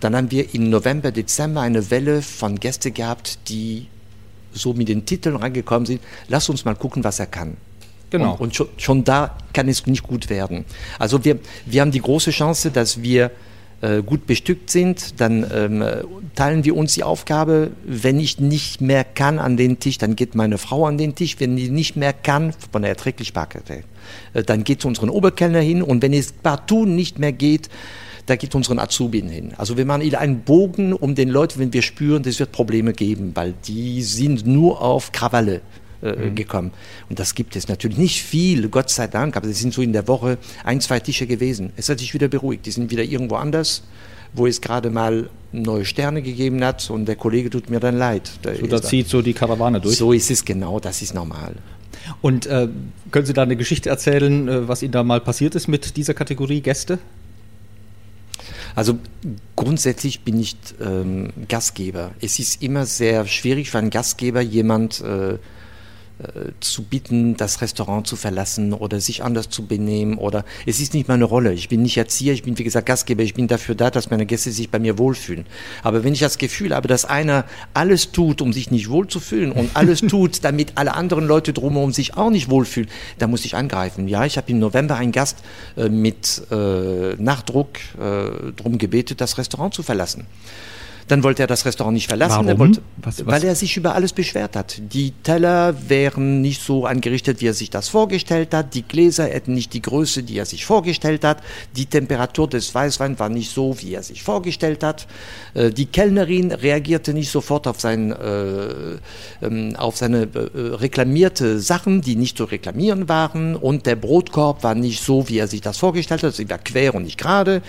Dann 0.00 0.16
haben 0.16 0.30
wir 0.30 0.54
im 0.54 0.70
November, 0.70 1.12
Dezember 1.12 1.60
eine 1.60 1.90
Welle 1.90 2.22
von 2.22 2.58
Gästen 2.58 2.94
gehabt, 2.94 3.38
die 3.50 3.86
so 4.58 4.74
mit 4.74 4.88
den 4.88 5.06
Titeln 5.06 5.36
reingekommen 5.36 5.86
sind. 5.86 6.00
Lass 6.28 6.48
uns 6.48 6.64
mal 6.64 6.74
gucken, 6.74 7.04
was 7.04 7.18
er 7.18 7.26
kann. 7.26 7.56
Genau. 8.10 8.32
Und, 8.32 8.40
und 8.40 8.56
schon, 8.56 8.68
schon, 8.76 9.04
da 9.04 9.36
kann 9.52 9.68
es 9.68 9.86
nicht 9.86 10.02
gut 10.02 10.30
werden. 10.30 10.64
Also 10.98 11.24
wir, 11.24 11.38
wir 11.66 11.80
haben 11.80 11.90
die 11.90 12.00
große 12.00 12.30
Chance, 12.30 12.70
dass 12.70 13.02
wir 13.02 13.30
äh, 13.80 14.02
gut 14.02 14.26
bestückt 14.26 14.70
sind, 14.70 15.20
dann 15.20 15.46
ähm, 15.54 15.84
teilen 16.34 16.64
wir 16.64 16.74
uns 16.74 16.94
die 16.94 17.04
Aufgabe. 17.04 17.70
Wenn 17.84 18.18
ich 18.18 18.40
nicht 18.40 18.80
mehr 18.80 19.04
kann 19.04 19.38
an 19.38 19.56
den 19.56 19.78
Tisch, 19.78 19.98
dann 19.98 20.16
geht 20.16 20.34
meine 20.34 20.58
Frau 20.58 20.86
an 20.86 20.98
den 20.98 21.14
Tisch. 21.14 21.36
Wenn 21.38 21.56
die 21.56 21.70
nicht 21.70 21.94
mehr 21.94 22.12
kann, 22.12 22.52
von 22.72 22.82
der 22.82 22.90
Erträglichkeit, 22.90 23.54
äh, 24.34 24.42
dann 24.42 24.64
geht 24.64 24.82
zu 24.82 24.88
unseren 24.88 25.10
Oberkellner 25.10 25.60
hin. 25.60 25.82
Und 25.82 26.02
wenn 26.02 26.12
es 26.12 26.32
partout 26.32 26.86
nicht 26.86 27.20
mehr 27.20 27.32
geht, 27.32 27.68
da 28.28 28.36
geht 28.36 28.54
unseren 28.54 28.78
Azubin 28.78 29.28
hin. 29.28 29.52
Also 29.56 29.76
wir 29.76 29.86
machen 29.86 30.14
einen 30.14 30.40
Bogen 30.40 30.92
um 30.92 31.14
den 31.14 31.30
Leuten, 31.30 31.60
wenn 31.60 31.72
wir 31.72 31.82
spüren, 31.82 32.22
es 32.26 32.38
wird 32.38 32.52
Probleme 32.52 32.92
geben, 32.92 33.32
weil 33.34 33.54
die 33.66 34.02
sind 34.02 34.46
nur 34.46 34.82
auf 34.82 35.12
Krawalle 35.12 35.62
äh, 36.02 36.12
mhm. 36.12 36.34
gekommen. 36.34 36.72
Und 37.08 37.18
das 37.18 37.34
gibt 37.34 37.56
es 37.56 37.68
natürlich 37.68 37.96
nicht 37.96 38.22
viel, 38.22 38.68
Gott 38.68 38.90
sei 38.90 39.06
Dank, 39.06 39.36
aber 39.36 39.48
es 39.48 39.58
sind 39.58 39.72
so 39.72 39.80
in 39.80 39.92
der 39.92 40.06
Woche 40.08 40.36
ein, 40.62 40.80
zwei 40.80 41.00
Tische 41.00 41.26
gewesen. 41.26 41.72
Es 41.76 41.88
hat 41.88 42.00
sich 42.00 42.12
wieder 42.12 42.28
beruhigt. 42.28 42.66
Die 42.66 42.70
sind 42.70 42.90
wieder 42.90 43.02
irgendwo 43.02 43.36
anders, 43.36 43.82
wo 44.34 44.46
es 44.46 44.60
gerade 44.60 44.90
mal 44.90 45.30
neue 45.50 45.86
Sterne 45.86 46.20
gegeben 46.20 46.62
hat 46.62 46.90
und 46.90 47.06
der 47.06 47.16
Kollege 47.16 47.48
tut 47.48 47.70
mir 47.70 47.80
dann 47.80 47.96
leid. 47.96 48.30
Da 48.42 48.54
so, 48.54 48.66
da 48.66 48.82
zieht 48.82 49.08
so 49.08 49.22
die 49.22 49.32
Karawane 49.32 49.80
durch. 49.80 49.96
So 49.96 50.12
ist 50.12 50.30
es 50.30 50.44
genau, 50.44 50.78
das 50.80 51.00
ist 51.00 51.14
normal. 51.14 51.54
Und 52.20 52.46
äh, 52.46 52.68
können 53.10 53.26
Sie 53.26 53.32
da 53.32 53.42
eine 53.42 53.56
Geschichte 53.56 53.88
erzählen, 53.88 54.48
äh, 54.48 54.68
was 54.68 54.82
Ihnen 54.82 54.92
da 54.92 55.02
mal 55.02 55.20
passiert 55.20 55.54
ist 55.54 55.66
mit 55.66 55.96
dieser 55.96 56.12
Kategorie 56.12 56.60
Gäste? 56.60 56.98
Also 58.78 58.96
grundsätzlich 59.56 60.20
bin 60.20 60.38
ich 60.38 60.56
ähm, 60.80 61.32
Gastgeber. 61.48 62.12
Es 62.20 62.38
ist 62.38 62.62
immer 62.62 62.86
sehr 62.86 63.26
schwierig 63.26 63.72
für 63.72 63.78
einen 63.78 63.90
Gastgeber, 63.90 64.40
jemand 64.40 65.00
äh, 65.00 65.38
zu 66.60 66.82
bitten, 66.82 67.36
das 67.36 67.60
Restaurant 67.60 68.06
zu 68.06 68.16
verlassen 68.16 68.72
oder 68.72 69.00
sich 69.00 69.22
anders 69.22 69.48
zu 69.48 69.66
benehmen 69.66 70.18
oder 70.18 70.44
es 70.66 70.80
ist 70.80 70.94
nicht 70.94 71.08
meine 71.08 71.24
Rolle. 71.24 71.52
Ich 71.52 71.68
bin 71.68 71.82
nicht 71.82 71.96
Erzieher, 71.96 72.32
ich 72.32 72.42
bin 72.42 72.58
wie 72.58 72.64
gesagt 72.64 72.86
Gastgeber, 72.86 73.22
ich 73.22 73.34
bin 73.34 73.46
dafür 73.46 73.74
da, 73.74 73.90
dass 73.90 74.10
meine 74.10 74.26
Gäste 74.26 74.50
sich 74.50 74.70
bei 74.70 74.78
mir 74.78 74.98
wohlfühlen. 74.98 75.46
Aber 75.82 76.04
wenn 76.04 76.12
ich 76.12 76.20
das 76.20 76.38
Gefühl 76.38 76.74
habe, 76.74 76.88
dass 76.88 77.04
einer 77.04 77.44
alles 77.74 78.12
tut, 78.12 78.42
um 78.42 78.52
sich 78.52 78.70
nicht 78.70 78.88
wohlzufühlen 78.88 79.52
und 79.52 79.70
alles 79.74 80.00
tut, 80.08 80.44
damit 80.44 80.72
alle 80.74 80.94
anderen 80.94 81.26
Leute 81.26 81.52
drumherum 81.52 81.92
sich 81.92 82.16
auch 82.16 82.30
nicht 82.30 82.50
wohlfühlen, 82.50 82.90
dann 83.18 83.30
muss 83.30 83.44
ich 83.44 83.54
angreifen. 83.54 84.08
Ja, 84.08 84.24
ich 84.24 84.36
habe 84.36 84.50
im 84.50 84.58
November 84.58 84.96
einen 84.96 85.12
Gast 85.12 85.38
äh, 85.76 85.88
mit 85.88 86.42
äh, 86.50 87.14
Nachdruck 87.16 87.78
äh, 87.94 88.52
darum 88.56 88.78
gebetet, 88.78 89.20
das 89.20 89.38
Restaurant 89.38 89.74
zu 89.74 89.82
verlassen. 89.82 90.26
Dann 91.08 91.22
wollte 91.22 91.42
er 91.42 91.46
das 91.46 91.64
Restaurant 91.64 91.94
nicht 91.94 92.08
verlassen, 92.08 92.46
er 92.46 92.58
wollte, 92.58 92.82
was, 92.98 93.18
was? 93.18 93.26
weil 93.26 93.44
er 93.44 93.54
sich 93.54 93.76
über 93.76 93.94
alles 93.94 94.12
beschwert 94.12 94.54
hat. 94.54 94.80
Die 94.92 95.12
Teller 95.22 95.74
wären 95.88 96.42
nicht 96.42 96.62
so 96.62 96.84
angerichtet, 96.84 97.40
wie 97.40 97.46
er 97.46 97.54
sich 97.54 97.70
das 97.70 97.88
vorgestellt 97.88 98.52
hat. 98.52 98.74
Die 98.74 98.82
Gläser 98.82 99.24
hätten 99.24 99.54
nicht 99.54 99.72
die 99.72 99.80
Größe, 99.80 100.22
die 100.22 100.38
er 100.38 100.44
sich 100.44 100.66
vorgestellt 100.66 101.24
hat. 101.24 101.42
Die 101.76 101.86
Temperatur 101.86 102.48
des 102.48 102.74
Weißweins 102.74 103.18
war 103.18 103.30
nicht 103.30 103.50
so, 103.50 103.80
wie 103.80 103.94
er 103.94 104.02
sich 104.02 104.22
vorgestellt 104.22 104.84
hat. 104.84 105.06
Äh, 105.54 105.70
die 105.70 105.86
Kellnerin 105.86 106.52
reagierte 106.52 107.14
nicht 107.14 107.30
sofort 107.30 107.66
auf, 107.66 107.80
sein, 107.80 108.12
äh, 108.12 108.98
ähm, 109.42 109.76
auf 109.76 109.96
seine 109.96 110.22
äh, 110.22 110.48
reklamierte 110.54 111.58
Sachen, 111.58 112.02
die 112.02 112.16
nicht 112.16 112.36
zu 112.36 112.44
reklamieren 112.44 113.08
waren. 113.08 113.56
Und 113.56 113.86
der 113.86 113.96
Brotkorb 113.96 114.62
war 114.62 114.74
nicht 114.74 115.02
so, 115.02 115.28
wie 115.28 115.38
er 115.38 115.48
sich 115.48 115.62
das 115.62 115.78
vorgestellt 115.78 116.22
hat. 116.22 116.34
Sie 116.34 116.50
war 116.50 116.58
quer 116.58 116.94
und 116.94 117.04
nicht 117.04 117.18
gerade. 117.18 117.62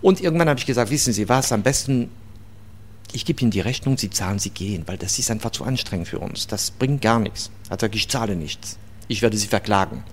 Und 0.00 0.20
irgendwann 0.22 0.48
habe 0.48 0.58
ich 0.58 0.66
gesagt, 0.66 0.90
wissen 0.90 1.12
Sie 1.12 1.28
was, 1.28 1.52
am 1.52 1.62
besten 1.62 2.08
ich 3.12 3.24
gebe 3.24 3.40
Ihnen 3.42 3.50
die 3.50 3.60
Rechnung, 3.60 3.98
Sie 3.98 4.10
zahlen, 4.10 4.38
Sie 4.38 4.50
gehen, 4.50 4.84
weil 4.86 4.98
das 4.98 5.18
ist 5.18 5.30
einfach 5.30 5.50
zu 5.50 5.64
anstrengend 5.64 6.08
für 6.08 6.18
uns. 6.18 6.46
Das 6.46 6.70
bringt 6.70 7.02
gar 7.02 7.18
nichts. 7.18 7.50
Er 7.66 7.70
hat 7.70 7.80
gesagt, 7.80 7.94
ich 7.94 8.08
zahle 8.08 8.36
nichts. 8.36 8.78
Ich 9.08 9.22
werde 9.22 9.36
Sie 9.36 9.48
verklagen. 9.48 10.04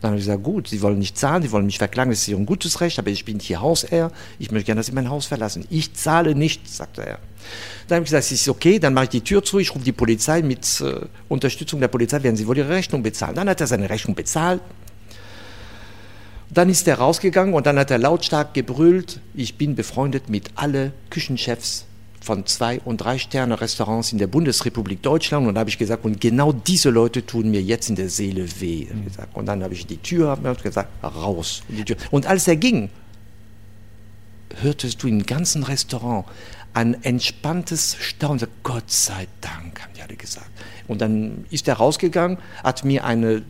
Dann 0.00 0.10
habe 0.10 0.18
ich 0.18 0.26
gesagt, 0.26 0.42
gut, 0.42 0.68
Sie 0.68 0.82
wollen 0.82 0.98
nicht 0.98 1.16
zahlen, 1.16 1.42
Sie 1.42 1.50
wollen 1.50 1.64
mich 1.64 1.78
verklagen, 1.78 2.10
das 2.10 2.20
ist 2.20 2.28
Ihr 2.28 2.36
gutes 2.36 2.82
Recht, 2.82 2.98
aber 2.98 3.10
ich 3.10 3.24
bin 3.24 3.38
hier 3.38 3.62
Hausherr, 3.62 4.12
ich 4.38 4.50
möchte 4.50 4.66
gerne, 4.66 4.80
dass 4.80 4.86
Sie 4.86 4.92
mein 4.92 5.08
Haus 5.08 5.24
verlassen. 5.24 5.64
Ich 5.70 5.94
zahle 5.94 6.34
nichts, 6.34 6.76
sagte 6.76 7.06
er. 7.06 7.18
Dann 7.88 7.96
habe 7.96 8.04
ich 8.04 8.10
gesagt, 8.10 8.24
es 8.24 8.32
ist 8.32 8.48
okay, 8.48 8.78
dann 8.78 8.92
mache 8.92 9.04
ich 9.04 9.10
die 9.10 9.20
Tür 9.22 9.42
zu, 9.42 9.58
ich 9.58 9.74
rufe 9.74 9.84
die 9.84 9.92
Polizei, 9.92 10.42
mit 10.42 10.80
äh, 10.82 11.06
Unterstützung 11.28 11.80
der 11.80 11.88
Polizei 11.88 12.22
werden 12.22 12.36
Sie 12.36 12.46
wohl 12.46 12.58
Ihre 12.58 12.68
Rechnung 12.68 13.02
bezahlen. 13.02 13.34
Dann 13.34 13.48
hat 13.48 13.62
er 13.62 13.66
seine 13.66 13.88
Rechnung 13.88 14.14
bezahlt, 14.14 14.60
Dann 16.50 16.68
ist 16.68 16.86
er 16.86 16.98
rausgegangen 16.98 17.54
und 17.54 17.66
dann 17.66 17.78
hat 17.78 17.90
er 17.90 17.98
lautstark 17.98 18.52
gebrüllt, 18.54 19.20
ich 19.34 19.56
bin 19.56 19.74
befreundet 19.74 20.28
mit 20.28 20.50
alle 20.54 20.92
Küchenchefs 21.10 21.86
von 22.24 22.46
zwei 22.46 22.80
und 22.80 22.98
drei 22.98 23.18
Sterne 23.18 23.60
Restaurants 23.60 24.12
in 24.12 24.18
der 24.18 24.26
Bundesrepublik 24.26 25.02
Deutschland. 25.02 25.46
Und 25.46 25.54
da 25.54 25.60
habe 25.60 25.70
ich 25.70 25.78
gesagt 25.78 26.04
und 26.04 26.20
genau 26.20 26.52
diese 26.52 26.90
Leute 26.90 27.24
tun 27.24 27.50
mir 27.50 27.62
jetzt 27.62 27.90
in 27.90 27.96
der 27.96 28.08
Seele 28.08 28.48
weh 28.60 28.86
mhm. 28.90 29.06
und 29.34 29.46
dann 29.46 29.62
habe 29.62 29.74
ich 29.74 29.86
die 29.86 29.98
Tür 29.98 30.38
gesagt 30.62 30.88
raus 31.02 31.62
und, 31.68 31.96
und 32.10 32.26
als 32.26 32.48
er 32.48 32.56
ging 32.56 32.88
hörtest 34.60 35.02
du 35.02 35.08
im 35.08 35.26
ganzen 35.26 35.64
Restaurant 35.64 36.26
ein 36.72 37.02
entspanntes 37.04 37.96
Staunen. 38.00 38.48
Gott 38.62 38.90
sei 38.90 39.26
Dank 39.40 39.80
haben 39.82 39.92
die 39.96 40.02
alle 40.02 40.16
gesagt. 40.16 40.50
Und 40.88 41.00
dann 41.00 41.44
ist 41.50 41.68
er 41.68 41.74
rausgegangen 41.74 42.38
hat 42.62 42.84
mir 42.84 43.04
eine 43.04 43.42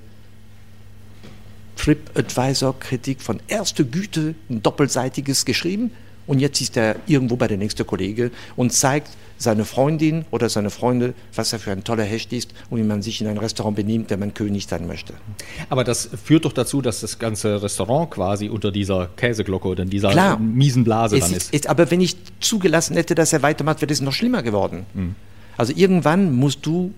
TripAdvisor-Kritik 1.77 3.21
von 3.21 3.41
erster 3.49 3.85
Güte, 3.85 4.35
ein 4.49 4.63
doppelseitiges 4.63 5.45
geschrieben. 5.45 5.91
Und 6.27 6.39
jetzt 6.41 6.61
ist 6.61 6.77
er 6.77 6.97
irgendwo 7.07 7.37
bei 7.37 7.49
der 7.49 7.59
nächsten 7.59 7.87
Kollege 7.87 8.31
und 8.57 8.73
zeigt 8.73 9.11
seine 9.37 9.65
Freundin 9.65 10.25
oder 10.31 10.49
seine 10.49 10.71
Freunde, 10.71 11.15
was 11.35 11.53
er 11.53 11.59
für 11.59 11.73
ein 11.73 11.85
toller 11.85 12.05
Hecht 12.05 12.33
ist 12.33 12.55
und 12.71 12.79
wie 12.79 12.85
man 12.85 13.03
sich 13.03 13.21
in 13.21 13.27
ein 13.27 13.39
Restaurant 13.39 13.77
benimmt, 13.77 14.11
der 14.11 14.17
man 14.17 14.33
König 14.33 14.67
sein 14.67 14.87
möchte. 14.87 15.15
Aber 15.69 15.85
das 15.85 16.09
führt 16.25 16.45
doch 16.45 16.53
dazu, 16.53 16.81
dass 16.81 17.01
das 17.01 17.19
ganze 17.19 17.63
Restaurant 17.63 18.11
quasi 18.11 18.49
unter 18.49 18.71
dieser 18.71 19.09
Käseglocke 19.17 19.69
oder 19.69 19.83
in 19.83 19.91
dieser 19.91 20.11
Klar, 20.11 20.39
miesen 20.39 20.85
Blase 20.85 21.19
dann 21.19 21.33
ist. 21.33 21.53
ist. 21.53 21.67
Aber 21.67 21.91
wenn 21.91 22.01
ich 22.01 22.17
zugelassen 22.41 22.97
hätte, 22.97 23.15
dass 23.15 23.33
er 23.33 23.43
weitermacht, 23.43 23.81
wäre 23.81 23.93
es 23.93 24.01
noch 24.01 24.13
schlimmer 24.13 24.43
geworden. 24.43 24.87
Mhm. 24.95 25.15
Also 25.57 25.73
irgendwann 25.77 26.33
musst 26.33 26.65
du 26.65 26.93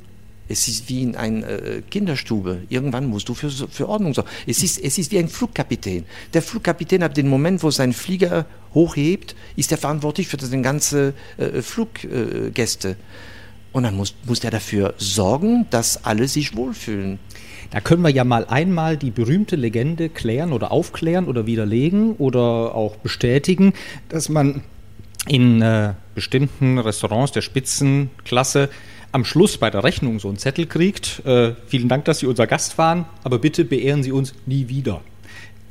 es 0.48 0.68
ist 0.68 0.88
wie 0.88 1.02
in 1.02 1.16
einer 1.16 1.48
äh, 1.48 1.82
Kinderstube. 1.90 2.62
Irgendwann 2.68 3.06
musst 3.06 3.28
du 3.28 3.34
für, 3.34 3.50
für 3.50 3.88
Ordnung 3.88 4.14
sorgen. 4.14 4.30
Es 4.46 4.62
ist, 4.62 4.78
es 4.78 4.98
ist 4.98 5.10
wie 5.12 5.18
ein 5.18 5.28
Flugkapitän. 5.28 6.04
Der 6.34 6.42
Flugkapitän, 6.42 7.02
ab 7.02 7.14
dem 7.14 7.28
Moment, 7.28 7.62
wo 7.62 7.70
sein 7.70 7.92
Flieger 7.92 8.46
hochhebt, 8.74 9.34
ist 9.56 9.72
er 9.72 9.78
verantwortlich 9.78 10.28
für 10.28 10.36
den 10.36 10.62
ganzen 10.62 11.14
äh, 11.36 11.62
Fluggäste. 11.62 12.90
Äh, 12.90 12.94
Und 13.72 13.82
dann 13.82 13.96
muss, 13.96 14.14
muss 14.24 14.42
er 14.44 14.50
dafür 14.50 14.94
sorgen, 14.98 15.66
dass 15.70 16.04
alle 16.04 16.28
sich 16.28 16.56
wohlfühlen. 16.56 17.18
Da 17.70 17.80
können 17.80 18.02
wir 18.02 18.10
ja 18.10 18.24
mal 18.24 18.46
einmal 18.46 18.96
die 18.96 19.10
berühmte 19.10 19.56
Legende 19.56 20.08
klären 20.08 20.52
oder 20.52 20.70
aufklären 20.70 21.26
oder 21.26 21.46
widerlegen 21.46 22.14
oder 22.16 22.74
auch 22.74 22.96
bestätigen, 22.96 23.72
dass 24.08 24.28
man 24.28 24.62
in 25.28 25.60
äh, 25.60 25.94
bestimmten 26.14 26.78
Restaurants 26.78 27.32
der 27.32 27.42
Spitzenklasse 27.42 28.70
am 29.16 29.24
Schluss 29.24 29.56
bei 29.56 29.70
der 29.70 29.82
Rechnung 29.82 30.20
so 30.20 30.28
einen 30.28 30.36
Zettel 30.36 30.66
kriegt, 30.66 31.24
äh, 31.24 31.54
vielen 31.66 31.88
Dank, 31.88 32.04
dass 32.04 32.18
Sie 32.18 32.26
unser 32.26 32.46
Gast 32.46 32.76
waren, 32.76 33.06
aber 33.24 33.38
bitte 33.38 33.64
beehren 33.64 34.02
Sie 34.02 34.12
uns 34.12 34.34
nie 34.44 34.68
wieder. 34.68 35.00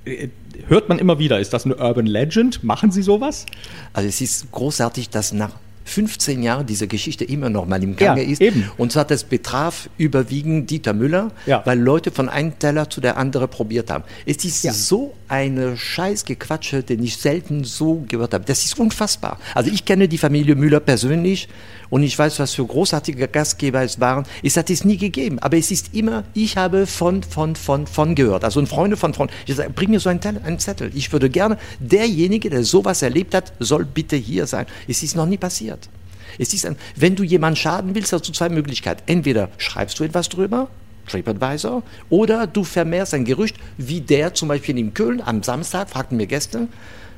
Äh, 0.03 0.29
hört 0.67 0.89
man 0.89 0.97
immer 0.97 1.19
wieder, 1.19 1.39
ist 1.39 1.53
das 1.53 1.63
eine 1.63 1.75
Urban 1.75 2.07
Legend? 2.07 2.63
Machen 2.63 2.89
Sie 2.91 3.03
sowas? 3.03 3.45
Also 3.93 4.09
es 4.09 4.19
ist 4.19 4.51
großartig, 4.51 5.11
dass 5.11 5.31
nach 5.31 5.51
15 5.83 6.41
Jahren 6.41 6.65
diese 6.65 6.87
Geschichte 6.87 7.23
immer 7.23 7.51
noch 7.51 7.67
mal 7.67 7.83
im 7.83 7.95
Gange 7.95 8.23
ja, 8.23 8.29
ist. 8.29 8.41
Eben. 8.41 8.71
Und 8.77 8.91
zwar 8.91 9.05
das 9.05 9.23
betraf 9.23 9.91
überwiegend 9.99 10.71
Dieter 10.71 10.93
Müller, 10.93 11.31
ja. 11.45 11.61
weil 11.65 11.79
Leute 11.79 12.09
von 12.09 12.27
einem 12.27 12.57
Teller 12.57 12.89
zu 12.89 12.99
der 12.99 13.17
anderen 13.17 13.47
probiert 13.47 13.91
haben. 13.91 14.03
Es 14.25 14.43
ist 14.43 14.63
ja. 14.63 14.73
so 14.73 15.13
eine 15.27 15.77
Scheißgequatsche, 15.77 16.83
den 16.83 17.03
ich 17.03 17.17
selten 17.17 17.63
so 17.63 18.05
gehört 18.07 18.33
habe. 18.33 18.45
Das 18.45 18.63
ist 18.63 18.79
unfassbar. 18.79 19.39
Also 19.53 19.71
ich 19.71 19.85
kenne 19.85 20.07
die 20.07 20.17
Familie 20.17 20.55
Müller 20.55 20.79
persönlich 20.79 21.47
und 21.89 22.03
ich 22.03 22.17
weiß, 22.17 22.39
was 22.39 22.53
für 22.53 22.65
großartige 22.65 23.27
Gastgeber 23.27 23.81
es 23.81 23.99
waren. 23.99 24.25
Es 24.43 24.57
hat 24.57 24.69
es 24.69 24.85
nie 24.85 24.97
gegeben, 24.97 25.39
aber 25.39 25.57
es 25.57 25.71
ist 25.71 25.93
immer, 25.93 26.23
ich 26.33 26.57
habe 26.57 26.87
von, 26.87 27.23
von, 27.23 27.55
von, 27.55 27.87
von 27.87 28.15
gehört. 28.15 28.43
Also 28.43 28.59
ein 28.59 28.67
Freunde 28.67 28.97
von, 28.97 29.13
von. 29.13 29.29
Ich 29.45 29.55
sage, 29.55 29.69
bring 29.69 29.91
mir 29.91 29.99
so 29.99 30.09
einen, 30.09 30.59
Zettel. 30.59 30.91
Ich 30.93 31.11
würde 31.11 31.29
gerne, 31.29 31.57
derjenige, 31.79 32.49
der 32.49 32.63
sowas 32.63 33.01
erlebt 33.01 33.33
hat, 33.33 33.53
soll 33.59 33.85
bitte 33.85 34.15
hier 34.15 34.47
sein. 34.47 34.65
Es 34.87 35.03
ist 35.03 35.15
noch 35.15 35.25
nie 35.25 35.37
passiert. 35.37 35.89
Es 36.37 36.53
ist 36.53 36.65
ein, 36.65 36.75
wenn 36.95 37.15
du 37.15 37.23
jemanden 37.23 37.55
schaden 37.55 37.95
willst, 37.95 38.13
hast 38.13 38.27
du 38.27 38.31
zwei 38.31 38.49
Möglichkeiten. 38.49 39.03
Entweder 39.05 39.49
schreibst 39.57 39.99
du 39.99 40.03
etwas 40.03 40.29
drüber, 40.29 40.67
TripAdvisor, 41.07 41.83
oder 42.09 42.47
du 42.47 42.63
vermehrst 42.63 43.13
ein 43.13 43.25
Gerücht, 43.25 43.57
wie 43.77 44.01
der 44.01 44.33
zum 44.33 44.47
Beispiel 44.47 44.77
in 44.77 44.93
Köln 44.93 45.21
am 45.21 45.43
Samstag, 45.43 45.89
fragten 45.89 46.17
mir 46.17 46.27
gestern, 46.27 46.69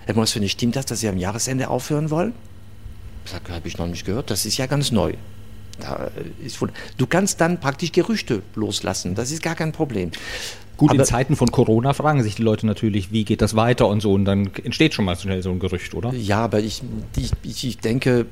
Herr 0.06 0.16
Mosfini, 0.16 0.50
stimmt 0.50 0.76
das, 0.76 0.86
dass 0.86 1.02
Sie 1.02 1.10
am 1.10 1.18
Jahresende 1.18 1.70
aufhören 1.70 2.10
wollen? 2.10 2.34
Ich 3.26 3.32
sage, 3.32 3.52
habe 3.54 3.68
ich 3.68 3.78
noch 3.78 3.88
nicht 3.88 4.06
gehört, 4.06 4.32
das 4.32 4.46
ist 4.46 4.58
ja 4.58 4.68
ganz 4.68 4.92
neu. 4.92 5.14
du 6.98 7.08
kannst 7.08 7.42
dann 7.42 7.60
praktisch 7.60 7.92
Gerüchte 7.92 8.42
loslassen, 8.56 9.16
das 9.16 9.32
ist 9.32 9.44
gar 9.44 9.56
kein 9.56 9.74
Problem. 9.74 10.12
Gut, 10.78 10.92
Aber 10.92 11.00
in 11.00 11.06
Zeiten 11.06 11.36
von 11.36 11.52
Corona 11.52 11.94
fragen 11.94 12.22
sich 12.22 12.36
die 12.36 12.44
Leute 12.44 12.68
natürlich, 12.68 13.12
wie 13.12 13.26
geht 13.26 13.42
das 13.42 13.56
weiter 13.56 13.88
und 13.88 14.00
so, 14.00 14.14
und 14.14 14.26
dann 14.26 14.52
entsteht 14.64 14.94
schon 14.94 15.06
mal 15.06 15.18
schnell 15.18 15.42
so 15.42 15.50
ein 15.50 15.60
Gerücht, 15.60 15.96
oder? 15.96 16.14
Ja, 16.14 16.38
aber 16.40 16.60
ich, 16.60 16.84
ich, 17.16 17.32
ich 17.44 17.80
denke, 17.80 18.28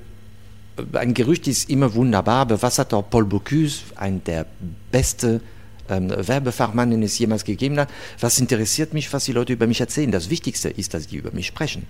ein 0.94 1.13
Gerücht 1.13 1.48
ist 1.48 1.70
immer 1.70 1.94
wunderbar, 1.94 2.41
aber 2.41 2.62
was 2.62 2.79
hat 2.79 2.94
auch 2.94 3.10
Paul 3.10 3.25
Bocuse, 3.25 3.82
ein 3.96 4.24
der 4.24 4.46
beste 4.91 5.41
ähm, 5.89 6.10
Werbefachmann, 6.10 6.91
den 6.91 7.03
es 7.03 7.17
jemals 7.17 7.44
gegeben 7.44 7.79
hat, 7.79 7.89
was 8.20 8.39
interessiert 8.39 8.94
mich, 8.94 9.12
was 9.13 9.25
die 9.25 9.34
Leute 9.34 9.53
über 9.53 9.67
mich 9.67 9.79
erzählen? 9.79 10.12
Das 10.12 10.29
Wichtigste 10.29 10.70
ist, 10.70 10.94
dass 10.94 11.08
die 11.08 11.17
über 11.17 11.32
mich 11.32 11.48
sprechen. 11.48 11.88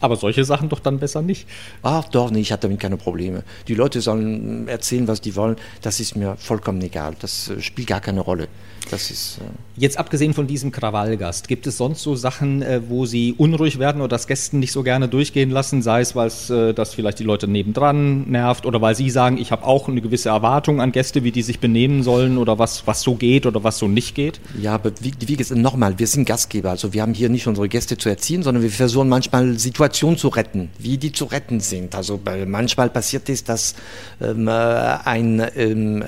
Aber 0.00 0.16
solche 0.16 0.44
Sachen 0.44 0.68
doch 0.68 0.80
dann 0.80 0.98
besser 0.98 1.22
nicht. 1.22 1.46
Ach 1.82 2.04
doch, 2.04 2.30
nee, 2.30 2.40
ich 2.40 2.52
hatte 2.52 2.62
damit 2.62 2.80
keine 2.80 2.96
Probleme. 2.96 3.42
Die 3.68 3.74
Leute 3.74 4.00
sollen 4.00 4.68
erzählen, 4.68 5.08
was 5.08 5.20
die 5.20 5.36
wollen. 5.36 5.56
Das 5.82 6.00
ist 6.00 6.16
mir 6.16 6.36
vollkommen 6.36 6.80
egal. 6.82 7.16
Das 7.20 7.48
äh, 7.48 7.60
spielt 7.60 7.88
gar 7.88 8.00
keine 8.00 8.20
Rolle. 8.20 8.48
Das 8.90 9.10
ist, 9.10 9.38
äh 9.38 9.44
Jetzt 9.78 9.98
abgesehen 9.98 10.32
von 10.32 10.46
diesem 10.46 10.72
Krawallgast, 10.72 11.48
gibt 11.48 11.66
es 11.66 11.76
sonst 11.76 12.02
so 12.02 12.14
Sachen, 12.14 12.62
äh, 12.62 12.80
wo 12.88 13.04
Sie 13.04 13.34
unruhig 13.36 13.78
werden 13.78 14.00
oder 14.00 14.08
das 14.08 14.26
Gästen 14.26 14.58
nicht 14.58 14.72
so 14.72 14.82
gerne 14.82 15.06
durchgehen 15.06 15.50
lassen, 15.50 15.82
sei 15.82 16.00
es, 16.00 16.16
weil 16.16 16.28
es 16.28 16.48
äh, 16.48 16.72
das 16.72 16.94
vielleicht 16.94 17.18
die 17.18 17.24
Leute 17.24 17.46
nebendran 17.46 18.30
nervt 18.30 18.64
oder 18.64 18.80
weil 18.80 18.94
Sie 18.94 19.10
sagen, 19.10 19.36
ich 19.36 19.52
habe 19.52 19.66
auch 19.66 19.88
eine 19.88 20.00
gewisse 20.00 20.30
Erwartung 20.30 20.80
an 20.80 20.92
Gäste, 20.92 21.24
wie 21.24 21.30
die 21.30 21.42
sich 21.42 21.60
benehmen 21.60 22.02
sollen 22.02 22.38
oder 22.38 22.58
was, 22.58 22.86
was 22.86 23.02
so 23.02 23.16
geht 23.16 23.44
oder 23.44 23.64
was 23.64 23.78
so 23.78 23.86
nicht 23.86 24.14
geht? 24.14 24.40
Ja, 24.58 24.74
aber 24.74 24.92
wie, 25.00 25.12
wie 25.26 25.36
gesagt, 25.36 25.60
nochmal, 25.60 25.98
wir 25.98 26.06
sind 26.06 26.24
Gastgeber, 26.24 26.70
also 26.70 26.94
wir 26.94 27.02
haben 27.02 27.12
hier 27.12 27.28
nicht 27.28 27.46
unsere 27.46 27.68
Gäste 27.68 27.98
zu 27.98 28.08
erziehen, 28.08 28.42
sondern 28.42 28.62
wir 28.62 28.70
versuchen 28.70 29.10
manchmal 29.10 29.58
Situationen 29.58 29.85
zu 29.92 30.28
retten, 30.28 30.70
wie 30.78 30.98
die 30.98 31.12
zu 31.12 31.24
retten 31.24 31.60
sind. 31.60 31.94
Also 31.94 32.20
manchmal 32.46 32.90
passiert 32.90 33.28
es, 33.28 33.44
dass 33.44 33.74
ähm, 34.20 34.48
äh, 34.48 34.50
ein 34.50 35.46
ähm, 35.56 36.04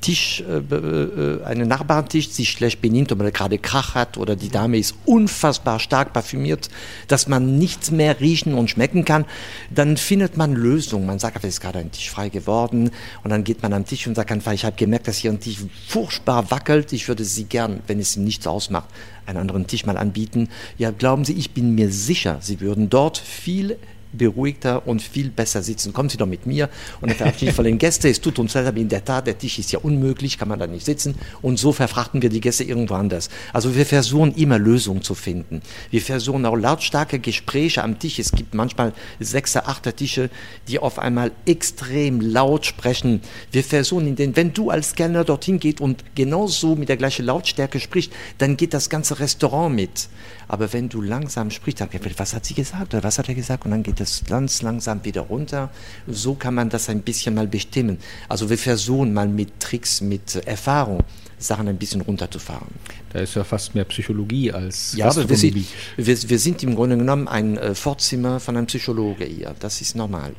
Tisch, 0.00 0.42
äh, 0.42 1.44
eine 1.44 1.66
Nachbarn 1.66 2.08
Tisch 2.08 2.30
sich 2.30 2.50
schlecht 2.50 2.80
benimmt 2.80 3.12
oder 3.12 3.30
gerade 3.30 3.58
Krach 3.58 3.94
hat 3.94 4.18
oder 4.18 4.36
die 4.36 4.48
Dame 4.48 4.78
ist 4.78 4.94
unfassbar 5.04 5.78
stark 5.78 6.12
parfümiert, 6.12 6.68
dass 7.08 7.28
man 7.28 7.58
nichts 7.58 7.90
mehr 7.90 8.20
riechen 8.20 8.54
und 8.54 8.68
schmecken 8.68 9.04
kann, 9.04 9.24
dann 9.70 9.96
findet 9.96 10.36
man 10.36 10.54
Lösungen. 10.54 11.06
Man 11.06 11.18
sagt, 11.18 11.38
es 11.44 11.54
ist 11.54 11.60
gerade 11.60 11.78
ein 11.78 11.92
Tisch 11.92 12.10
frei 12.10 12.28
geworden 12.28 12.90
und 13.22 13.30
dann 13.30 13.44
geht 13.44 13.62
man 13.62 13.72
am 13.72 13.86
Tisch 13.86 14.06
und 14.06 14.14
sagt 14.14 14.32
einfach, 14.32 14.52
ich 14.52 14.64
habe 14.64 14.76
gemerkt, 14.76 15.08
dass 15.08 15.18
hier 15.18 15.30
ein 15.30 15.40
Tisch 15.40 15.58
furchtbar 15.88 16.50
wackelt, 16.50 16.92
ich 16.92 17.08
würde 17.08 17.24
Sie 17.24 17.44
gern, 17.44 17.80
wenn 17.86 18.00
es 18.00 18.16
nichts 18.16 18.46
ausmacht, 18.46 18.88
einen 19.26 19.38
anderen 19.38 19.66
Tisch 19.66 19.86
mal 19.86 19.96
anbieten. 19.96 20.48
Ja, 20.78 20.90
glauben 20.90 21.24
Sie, 21.24 21.34
ich 21.34 21.52
bin 21.52 21.74
mir 21.74 21.90
sicher, 21.90 22.38
Sie 22.40 22.60
würden 22.60 22.90
dort 22.90 23.18
viel 23.18 23.76
beruhigter 24.12 24.86
und 24.86 25.02
viel 25.02 25.30
besser 25.30 25.62
sitzen. 25.62 25.92
Kommen 25.92 26.08
Sie 26.08 26.16
doch 26.16 26.26
mit 26.26 26.46
mir 26.46 26.68
und 27.00 27.10
dann 27.10 27.16
verabschiede 27.16 27.50
ich 27.50 27.56
von 27.56 27.64
den 27.64 27.78
Gästen. 27.78 28.08
Es 28.08 28.20
tut 28.20 28.38
uns 28.38 28.54
leid, 28.54 28.66
aber 28.66 28.78
in 28.78 28.88
der 28.88 29.04
Tat, 29.04 29.26
der 29.26 29.38
Tisch 29.38 29.58
ist 29.58 29.72
ja 29.72 29.78
unmöglich, 29.78 30.38
kann 30.38 30.48
man 30.48 30.58
da 30.58 30.66
nicht 30.66 30.84
sitzen. 30.84 31.14
Und 31.40 31.58
so 31.58 31.72
verfrachten 31.72 32.22
wir 32.22 32.28
die 32.28 32.40
Gäste 32.40 32.64
irgendwo 32.64 32.94
anders. 32.94 33.30
Also 33.52 33.74
wir 33.74 33.86
versuchen 33.86 34.34
immer 34.34 34.58
Lösungen 34.58 35.02
zu 35.02 35.14
finden. 35.14 35.62
Wir 35.90 36.00
versuchen 36.00 36.44
auch 36.46 36.56
lautstarke 36.56 37.18
Gespräche 37.18 37.82
am 37.82 37.98
Tisch. 37.98 38.18
Es 38.18 38.32
gibt 38.32 38.54
manchmal 38.54 38.92
sechser, 39.20 39.68
achter 39.68 39.94
Tische, 39.94 40.30
die 40.68 40.78
auf 40.78 40.98
einmal 40.98 41.32
extrem 41.46 42.20
laut 42.20 42.66
sprechen. 42.66 43.20
Wir 43.50 43.64
versuchen, 43.64 44.06
in 44.06 44.16
den, 44.16 44.36
wenn 44.36 44.52
du 44.52 44.70
als 44.70 44.94
Kellner 44.94 45.24
dorthin 45.24 45.58
geht 45.58 45.80
und 45.80 46.04
genauso 46.14 46.76
mit 46.76 46.88
der 46.88 46.96
gleichen 46.96 47.24
Lautstärke 47.24 47.80
sprichst, 47.80 48.12
dann 48.38 48.56
geht 48.56 48.74
das 48.74 48.90
ganze 48.90 49.20
Restaurant 49.20 49.74
mit. 49.74 50.08
Aber 50.48 50.72
wenn 50.72 50.88
du 50.88 51.00
langsam 51.00 51.50
sprichst, 51.50 51.80
dann, 51.80 51.88
was 52.16 52.34
hat 52.34 52.44
sie 52.44 52.54
gesagt 52.54 52.92
oder 52.92 53.02
was 53.02 53.18
hat 53.18 53.28
er 53.28 53.34
gesagt? 53.34 53.64
Und 53.64 53.70
dann 53.70 53.82
geht 53.82 54.00
es 54.02 54.24
ganz 54.26 54.62
langsam 54.62 55.04
wieder 55.04 55.22
runter. 55.22 55.70
So 56.06 56.34
kann 56.34 56.54
man 56.54 56.68
das 56.68 56.88
ein 56.88 57.02
bisschen 57.02 57.34
mal 57.34 57.46
bestimmen. 57.46 57.98
Also 58.28 58.50
wir 58.50 58.58
versuchen 58.58 59.14
mal 59.14 59.28
mit 59.28 59.60
Tricks, 59.60 60.00
mit 60.00 60.36
Erfahrung 60.46 61.00
Sachen 61.42 61.68
ein 61.68 61.76
bisschen 61.76 62.00
runterzufahren. 62.00 62.68
Da 63.12 63.20
ist 63.20 63.34
ja 63.34 63.44
fast 63.44 63.74
mehr 63.74 63.84
Psychologie 63.84 64.52
als 64.52 64.94
Ja, 64.96 65.10
aber 65.10 65.28
wir 65.28 65.36
sind, 65.36 65.54
wir, 65.96 66.28
wir 66.30 66.38
sind, 66.38 66.62
im 66.62 66.74
Grunde 66.74 66.96
genommen 66.96 67.28
ein 67.28 67.58
äh, 67.58 67.74
Vorzimmer 67.74 68.40
von 68.40 68.56
einem 68.56 68.66
Psychologe 68.66 69.24
hier. 69.24 69.54
Das 69.60 69.80
ist 69.80 69.96
normal. 69.96 70.32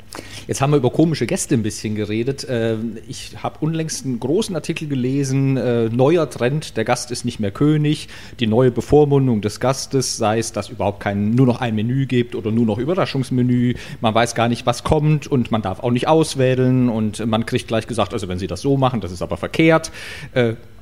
Jetzt 0.48 0.60
haben 0.60 0.72
wir 0.72 0.78
über 0.78 0.90
komische 0.90 1.26
Gäste 1.26 1.54
ein 1.54 1.62
bisschen 1.62 1.94
geredet. 1.94 2.46
Ähm, 2.48 2.98
ich 3.06 3.42
habe 3.42 3.58
unlängst 3.60 4.04
einen 4.04 4.18
großen 4.18 4.54
Artikel 4.54 4.88
gelesen, 4.88 5.56
äh, 5.56 5.88
neuer 5.88 6.28
Trend, 6.28 6.76
der 6.76 6.84
Gast 6.84 7.10
ist 7.10 7.24
nicht 7.24 7.38
mehr 7.38 7.50
König, 7.50 8.08
die 8.40 8.46
neue 8.46 8.70
Bevormundung 8.70 9.40
des 9.40 9.60
Gastes, 9.60 10.16
sei 10.16 10.38
es, 10.38 10.52
dass 10.52 10.68
überhaupt 10.68 11.00
kein, 11.00 11.30
nur 11.30 11.46
noch 11.46 11.60
ein 11.60 11.74
Menü 11.74 12.06
gibt 12.06 12.34
oder 12.34 12.50
nur 12.50 12.66
noch 12.66 12.78
Überraschungsmenü, 12.78 13.74
man 14.00 14.14
weiß 14.14 14.34
gar 14.34 14.48
nicht, 14.48 14.66
was 14.66 14.82
kommt 14.82 15.26
und 15.26 15.50
man 15.50 15.62
darf 15.62 15.80
auch 15.80 15.90
nicht 15.90 16.08
auswählen 16.08 16.88
und 16.88 17.24
man 17.26 17.46
kriegt 17.46 17.68
gleich 17.68 17.86
gesagt, 17.86 18.12
also 18.12 18.28
wenn 18.28 18.38
Sie 18.38 18.46
das 18.46 18.60
so 18.60 18.76
machen, 18.76 19.00
das 19.00 19.12
ist 19.12 19.22
aber 19.22 19.36
verkehrt. 19.36 19.90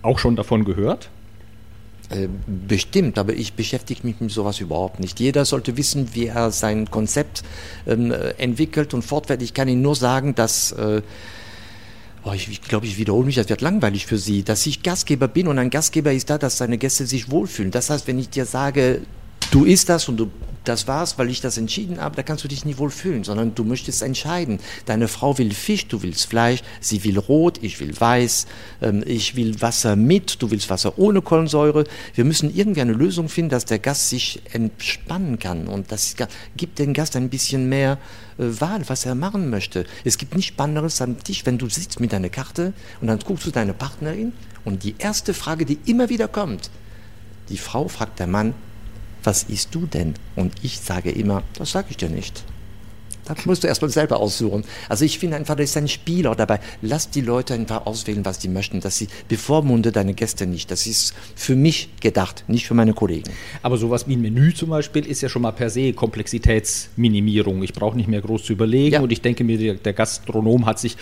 Äh, 0.03 0.07
auch 0.07 0.19
schon 0.19 0.37
davon 0.37 0.65
gehört? 0.65 1.11
Äh, 2.11 2.29
bestimmt, 2.47 3.19
aber 3.19 3.33
ich 3.35 3.55
beschäftige 3.55 4.07
mich 4.07 4.21
mit 4.21 4.31
sowas 4.31 4.61
überhaupt 4.61 5.01
nicht. 5.01 5.19
Jeder 5.21 5.45
sollte 5.45 5.77
wissen, 5.77 6.15
wie 6.15 6.27
er 6.27 6.51
sein 6.51 6.91
Konzept 6.91 7.43
ähm, 7.87 8.13
entwickelt 8.39 8.95
und 8.95 9.03
fortwährt. 9.03 9.43
Ich 9.43 9.55
kann 9.55 9.69
Ihnen 9.69 9.83
nur 9.83 9.97
sagen, 9.97 10.35
dass 10.35 10.73
äh, 10.73 11.03
oh, 12.25 12.33
ich, 12.33 12.49
ich 12.49 12.63
glaube, 12.63 12.87
ich 12.87 12.99
wiederhole 12.99 13.27
mich, 13.27 13.37
das 13.37 13.49
wird 13.49 13.61
langweilig 13.61 14.07
für 14.07 14.19
Sie, 14.19 14.43
dass 14.43 14.67
ich 14.67 14.83
Gastgeber 14.83 15.29
bin 15.29 15.49
und 15.49 15.59
ein 15.59 15.71
Gastgeber 15.71 16.13
ist 16.13 16.31
da, 16.31 16.39
dass 16.39 16.59
seine 16.59 16.79
Gäste 16.79 17.07
sich 17.07 17.31
wohlfühlen. 17.31 17.71
Das 17.71 17.91
heißt, 17.91 18.07
wenn 18.07 18.19
ich 18.19 18.31
dir 18.31 18.47
sage, 18.47 19.03
du 19.53 19.65
isst 19.65 19.89
das 19.89 20.09
und 20.09 20.17
du 20.17 20.31
das 20.65 20.87
war's, 20.87 21.19
weil 21.19 21.31
ich 21.31 21.41
das 21.41 21.59
entschieden 21.59 22.01
habe, 22.01 22.17
da 22.17 22.23
kannst 22.23 22.45
du 22.45 22.49
dich 22.49 22.65
nie 22.65 22.79
wohl 22.79 22.91
fühlen, 22.91 23.25
sondern 23.25 23.55
du 23.55 23.65
möchtest 23.65 24.03
entscheiden. 24.03 24.61
Deine 24.87 25.09
Frau 25.09 25.37
will 25.39 25.53
Fisch, 25.53 25.89
du 25.89 26.03
willst 26.03 26.27
Fleisch, 26.27 26.61
sie 26.81 27.03
will 27.05 27.19
rot, 27.19 27.59
ich 27.63 27.81
will 27.81 27.99
weiß, 27.99 28.47
ähm, 28.81 29.03
ich 29.05 29.35
will 29.35 29.61
Wasser 29.61 29.97
mit, 29.97 30.41
du 30.41 30.51
willst 30.51 30.71
Wasser 30.71 30.99
ohne 30.99 31.21
Kohlensäure. 31.21 31.85
Wir 32.15 32.25
müssen 32.25 32.55
irgendwie 32.55 32.81
eine 32.81 32.93
Lösung 32.93 33.29
finden, 33.29 33.51
dass 33.51 33.65
der 33.65 33.81
Gast 33.81 34.09
sich 34.09 34.41
entspannen 34.53 35.39
kann 35.39 35.67
und 35.67 35.91
das 35.91 36.15
gibt 36.57 36.79
dem 36.79 36.93
Gast 36.93 37.17
ein 37.17 37.29
bisschen 37.29 37.69
mehr 37.69 37.99
äh, 38.39 38.45
Wahl, 38.61 38.83
was 38.87 39.05
er 39.05 39.15
machen 39.15 39.51
möchte. 39.51 39.85
Es 40.05 40.17
gibt 40.17 40.37
nichts 40.37 40.53
Spannenderes 40.53 41.03
am 41.03 41.23
Tisch, 41.23 41.45
wenn 41.45 41.59
du 41.59 41.69
sitzt 41.69 41.99
mit 41.99 42.13
deiner 42.13 42.29
Karte 42.29 42.73
und 43.01 43.09
dann 43.09 43.19
guckst 43.19 43.47
du 43.47 43.51
deine 43.51 43.75
Partnerin 43.75 44.33
und 44.65 44.85
die 44.85 44.95
erste 44.99 45.35
Frage, 45.35 45.65
die 45.65 45.79
immer 45.87 46.09
wieder 46.09 46.29
kommt, 46.29 46.71
die 47.49 47.59
Frau 47.59 47.89
fragt 47.89 48.21
der 48.21 48.29
Mann, 48.29 48.55
was 49.23 49.45
isst 49.45 49.75
du 49.75 49.87
denn? 49.87 50.15
Und 50.37 50.53
ich 50.63 50.81
sage 50.81 51.11
immer, 51.11 51.43
das 51.59 51.73
sage 51.73 51.89
ich 51.91 51.97
dir 51.97 52.09
nicht. 52.09 52.45
Das 53.25 53.47
musst 53.47 53.63
du 53.63 53.69
erstmal 53.69 53.91
selber 53.91 54.19
aussuchen. 54.19 54.65
Also 54.89 55.05
ich 55.05 55.19
finde 55.19 55.37
einfach, 55.37 55.55
das 55.55 55.71
ist 55.71 55.77
ein 55.77 55.87
Spieler 55.87 56.35
dabei. 56.35 56.59
Lass 56.83 57.09
die 57.09 57.21
Leute 57.21 57.55
einfach 57.55 57.87
auswählen, 57.87 58.25
was 58.25 58.41
sie 58.43 58.49
möchten. 58.49 58.81
Dass 58.81 58.99
sie 58.99 59.07
bevormunde 59.29 59.93
deine 59.93 60.15
Gäste 60.15 60.47
nicht. 60.47 60.71
Das 60.71 60.87
ist 60.87 61.15
für 61.37 61.55
mich 61.55 61.91
gedacht, 62.01 62.45
nicht 62.49 62.67
für 62.67 62.75
meine 62.75 62.95
Kollegen. 62.95 63.31
Aber 63.63 63.77
sowas 63.77 64.09
wie 64.09 64.17
ein 64.17 64.23
Menü 64.23 64.53
zum 64.55 64.71
Beispiel 64.71 65.07
ist 65.07 65.21
ja 65.21 65.29
schon 65.29 65.43
mal 65.43 65.53
per 65.53 65.71
se 65.71 65.93
Komplexitätsminimierung. 65.93 67.63
Ich 67.63 67.73
brauche 67.73 67.97
nicht 67.97 68.09
mehr 68.09 68.21
groß 68.21 68.45
zu 68.45 68.55
überlegen. 68.55 68.95
Ja. 68.95 69.01
Und 69.01 69.13
ich 69.13 69.21
denke 69.21 69.45
mir, 69.45 69.75
der 69.75 69.93
Gastronom 69.93 70.67
hat 70.67 70.81
sich 70.81 70.97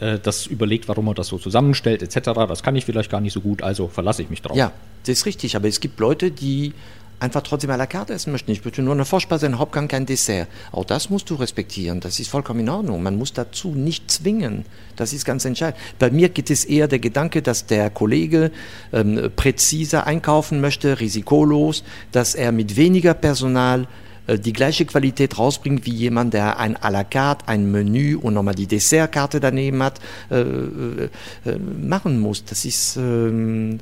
äh, 0.00 0.18
das 0.18 0.46
überlegt, 0.46 0.88
warum 0.88 1.08
er 1.08 1.14
das 1.14 1.28
so 1.28 1.38
zusammenstellt, 1.38 2.02
etc. 2.02 2.32
Das 2.48 2.62
kann 2.62 2.76
ich 2.76 2.84
vielleicht 2.84 3.10
gar 3.10 3.22
nicht 3.22 3.32
so 3.32 3.40
gut, 3.40 3.62
also 3.62 3.88
verlasse 3.88 4.22
ich 4.22 4.28
mich 4.28 4.42
drauf. 4.42 4.56
Ja, 4.56 4.72
das 5.04 5.20
ist 5.20 5.26
richtig. 5.26 5.56
Aber 5.56 5.68
es 5.68 5.80
gibt 5.80 5.98
Leute, 6.00 6.30
die 6.30 6.74
einfach 7.18 7.42
trotzdem 7.42 7.70
à 7.70 7.76
la 7.76 7.86
carte 7.86 8.12
essen 8.12 8.32
möchten. 8.32 8.50
Ich 8.50 8.64
möchte 8.64 8.82
nur 8.82 8.94
eine 8.94 9.04
Vorspeise, 9.04 9.46
einen 9.46 9.58
Hauptgang, 9.58 9.88
kein 9.88 10.06
Dessert. 10.06 10.48
Auch 10.72 10.84
das 10.84 11.10
musst 11.10 11.30
du 11.30 11.34
respektieren. 11.34 12.00
Das 12.00 12.20
ist 12.20 12.28
vollkommen 12.28 12.60
in 12.60 12.68
Ordnung. 12.68 13.02
Man 13.02 13.16
muss 13.16 13.32
dazu 13.32 13.68
nicht 13.74 14.10
zwingen. 14.10 14.64
Das 14.96 15.12
ist 15.12 15.24
ganz 15.24 15.44
entscheidend. 15.44 15.78
Bei 15.98 16.10
mir 16.10 16.28
gibt 16.28 16.50
es 16.50 16.64
eher 16.64 16.88
der 16.88 16.98
Gedanke, 16.98 17.42
dass 17.42 17.66
der 17.66 17.90
Kollege 17.90 18.50
ähm, 18.92 19.30
präziser 19.34 20.06
einkaufen 20.06 20.60
möchte, 20.60 21.00
risikolos, 21.00 21.84
dass 22.12 22.34
er 22.34 22.52
mit 22.52 22.76
weniger 22.76 23.14
Personal 23.14 23.86
äh, 24.26 24.38
die 24.38 24.52
gleiche 24.52 24.84
Qualität 24.84 25.38
rausbringt 25.38 25.86
wie 25.86 25.94
jemand, 25.94 26.34
der 26.34 26.58
ein 26.58 26.76
à 26.76 26.90
la 26.90 27.04
carte, 27.04 27.48
ein 27.48 27.70
Menü 27.70 28.16
und 28.16 28.34
nochmal 28.34 28.54
die 28.54 28.66
Dessertkarte 28.66 29.40
daneben 29.40 29.82
hat, 29.82 30.00
äh, 30.30 30.40
äh, 30.40 31.08
äh 31.46 31.58
machen 31.58 32.20
muss. 32.20 32.44
Das 32.44 32.64
ist 32.64 32.96
ähm, 32.96 33.80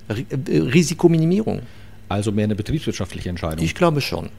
Risikominimierung. 0.49 1.63
Also 2.15 2.31
mehr 2.31 2.45
eine 2.45 2.55
betriebswirtschaftliche 2.55 3.29
Entscheidung. 3.29 3.65
Ich 3.65 3.75
glaube 3.75 4.01
schon. 4.01 4.31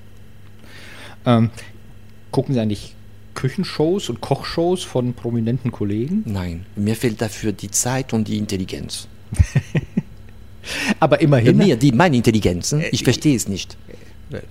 Ähm, 1.25 1.49
gucken 2.31 2.53
Sie 2.55 2.61
eigentlich 2.61 2.95
Küchenshows 3.33 4.09
und 4.09 4.21
Kochshows 4.21 4.83
von 4.83 5.13
prominenten 5.13 5.73
Kollegen? 5.73 6.23
Nein, 6.25 6.65
mir 6.77 6.95
fehlt 6.95 7.21
dafür 7.21 7.51
die 7.51 7.69
Zeit 7.69 8.13
und 8.13 8.29
die 8.29 8.37
Intelligenz. 8.37 9.09
Aber 11.01 11.19
immerhin. 11.19 11.57
Mir, 11.57 11.75
die, 11.75 11.91
meine 11.91 12.15
Intelligenz, 12.15 12.71
hm? 12.71 12.81
ich 12.91 13.03
verstehe 13.03 13.35
es 13.35 13.49
nicht. 13.49 13.75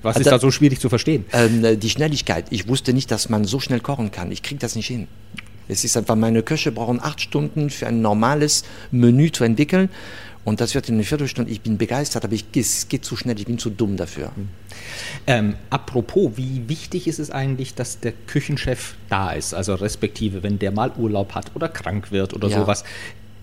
Was 0.02 0.16
ist 0.16 0.26
also, 0.26 0.30
da 0.30 0.38
so 0.38 0.50
schwierig 0.50 0.78
zu 0.78 0.90
verstehen? 0.90 1.24
Ähm, 1.32 1.80
die 1.80 1.90
Schnelligkeit. 1.90 2.46
Ich 2.50 2.68
wusste 2.68 2.92
nicht, 2.92 3.10
dass 3.10 3.30
man 3.30 3.44
so 3.44 3.58
schnell 3.58 3.80
kochen 3.80 4.10
kann. 4.10 4.30
Ich 4.32 4.42
kriege 4.42 4.60
das 4.60 4.76
nicht 4.76 4.86
hin. 4.86 5.08
Es 5.66 5.82
ist 5.82 5.96
einfach, 5.96 6.14
meine 6.14 6.42
Köche 6.42 6.72
brauchen 6.72 7.00
acht 7.02 7.22
Stunden 7.22 7.70
für 7.70 7.86
ein 7.86 8.02
normales 8.02 8.64
Menü 8.90 9.32
zu 9.32 9.44
entwickeln. 9.44 9.88
Und 10.44 10.60
das 10.60 10.74
wird 10.74 10.88
in 10.88 10.96
einer 10.96 11.04
Viertelstunde, 11.04 11.50
ich 11.50 11.62
bin 11.62 11.78
begeistert, 11.78 12.24
aber 12.24 12.34
ich, 12.34 12.44
es 12.54 12.88
geht 12.88 13.04
zu 13.04 13.16
schnell, 13.16 13.38
ich 13.38 13.46
bin 13.46 13.58
zu 13.58 13.70
dumm 13.70 13.96
dafür. 13.96 14.30
Ähm, 15.26 15.56
apropos, 15.70 16.32
wie 16.36 16.68
wichtig 16.68 17.08
ist 17.08 17.18
es 17.18 17.30
eigentlich, 17.30 17.74
dass 17.74 18.00
der 18.00 18.12
Küchenchef 18.12 18.94
da 19.08 19.32
ist? 19.32 19.54
Also 19.54 19.74
respektive, 19.74 20.42
wenn 20.42 20.58
der 20.58 20.70
mal 20.70 20.92
Urlaub 20.98 21.34
hat 21.34 21.52
oder 21.54 21.68
krank 21.68 22.12
wird 22.12 22.34
oder 22.34 22.48
ja. 22.48 22.60
sowas. 22.60 22.84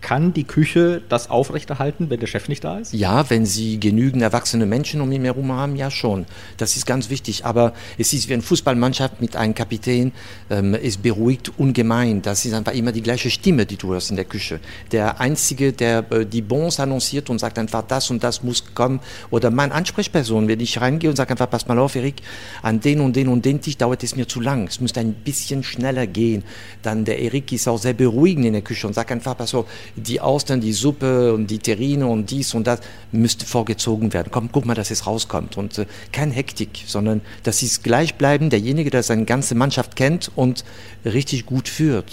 Kann 0.02 0.34
die 0.34 0.44
Küche 0.44 1.02
das 1.10 1.30
aufrechterhalten, 1.30 2.10
wenn 2.10 2.20
der 2.20 2.28
Chef 2.28 2.50
nicht 2.50 2.64
da 2.64 2.80
ist? 2.80 2.92
Ja, 2.94 3.30
wenn 3.30 3.46
sie 3.46 3.80
genügend 3.80 4.24
erwachsene 4.24 4.66
Menschen 4.66 5.00
um 5.00 5.12
ihn 5.12 5.24
herum 5.24 5.52
haben, 5.52 5.76
ja 5.76 5.92
schon. 5.92 6.26
Das 6.58 6.76
ist 6.76 6.88
ganz 6.88 7.10
wichtig. 7.12 7.46
Aber 7.46 7.74
es 8.00 8.12
ist 8.12 8.28
wie 8.28 8.34
eine 8.34 8.42
Fußballmannschaft 8.42 9.22
mit 9.22 9.36
einem 9.36 9.54
Kapitän. 9.54 10.12
Ähm, 10.50 10.74
es 10.74 10.98
beruhigt 10.98 11.52
ungemein. 11.58 12.24
Das 12.24 12.46
ist 12.46 12.54
einfach 12.54 12.74
immer 12.74 12.92
die 12.92 13.04
gleiche 13.04 13.30
Stimme, 13.30 13.68
die 13.68 13.78
du 13.78 13.94
hörst 13.94 14.10
in 14.10 14.16
der 14.16 14.26
Küche. 14.26 14.60
Der 14.92 15.22
Einzige, 15.22 15.72
der 15.72 16.12
äh, 16.12 16.26
die 16.26 16.42
Bons 16.42 16.80
annonciert 16.80 17.30
und 17.30 17.40
sagt 17.40 17.60
einfach, 17.60 17.84
das 17.88 18.10
und 18.10 18.24
das 18.24 18.42
muss 18.42 18.74
kommen. 18.74 19.02
Oder 19.30 19.52
meine 19.52 19.74
Ansprechperson, 19.74 20.48
wenn 20.48 20.60
ich 20.60 20.82
reingehe 20.82 21.12
und 21.12 21.16
sage 21.16 21.32
einfach, 21.32 21.50
pass 21.50 21.68
mal 21.68 21.78
auf, 21.78 21.96
Erik, 21.96 22.24
an 22.64 22.80
den 22.80 23.02
und 23.02 23.16
den 23.16 23.28
und 23.28 23.46
den 23.46 23.62
Tisch 23.62 23.78
dauert 23.78 24.04
es 24.04 24.16
mir 24.16 24.28
zu 24.28 24.42
lang. 24.42 24.68
Es 24.68 24.82
müsste 24.82 25.00
ein 25.00 25.14
bisschen 25.14 25.64
schneller 25.64 26.08
gehen. 26.08 26.44
Dann 26.82 27.06
der 27.06 27.20
Erik 27.20 27.52
ist 27.52 27.68
auch 27.68 27.78
sehr 27.78 27.94
beruhigend 27.94 28.48
in 28.48 28.54
der 28.54 28.64
Küche 28.64 28.88
und 28.88 28.94
sagt 28.94 29.12
einfach, 29.12 29.38
pass 29.38 29.54
auf, 29.54 29.68
die 29.96 30.22
Austern, 30.22 30.62
die 30.62 30.74
Suppe 30.74 31.34
und 31.34 31.48
die 31.48 31.60
Terrine 31.60 32.08
und 32.08 32.32
dies 32.32 32.54
und 32.54 32.68
das 32.68 32.80
müsste 33.12 33.46
vorgezogen 33.46 34.14
werden. 34.14 34.30
Komm, 34.32 34.52
guck 34.52 34.66
mal, 34.66 34.74
dass 34.74 34.92
es 34.92 35.08
rauskommt. 35.08 35.58
Und 35.58 35.78
äh, 35.78 35.86
kein 36.12 36.32
Hektik, 36.32 36.84
sondern 36.86 37.22
das 37.44 37.64
ist 37.64 37.84
gleichbleibend, 37.84 38.54
derjenige, 38.54 38.90
der 38.90 39.04
seine 39.04 39.26
ganze 39.26 39.56
Mannschaft 39.56 39.96
kennt 39.96 40.32
und 40.36 40.64
richtig 41.06 41.46
gut 41.46 41.68
führt. 41.68 42.12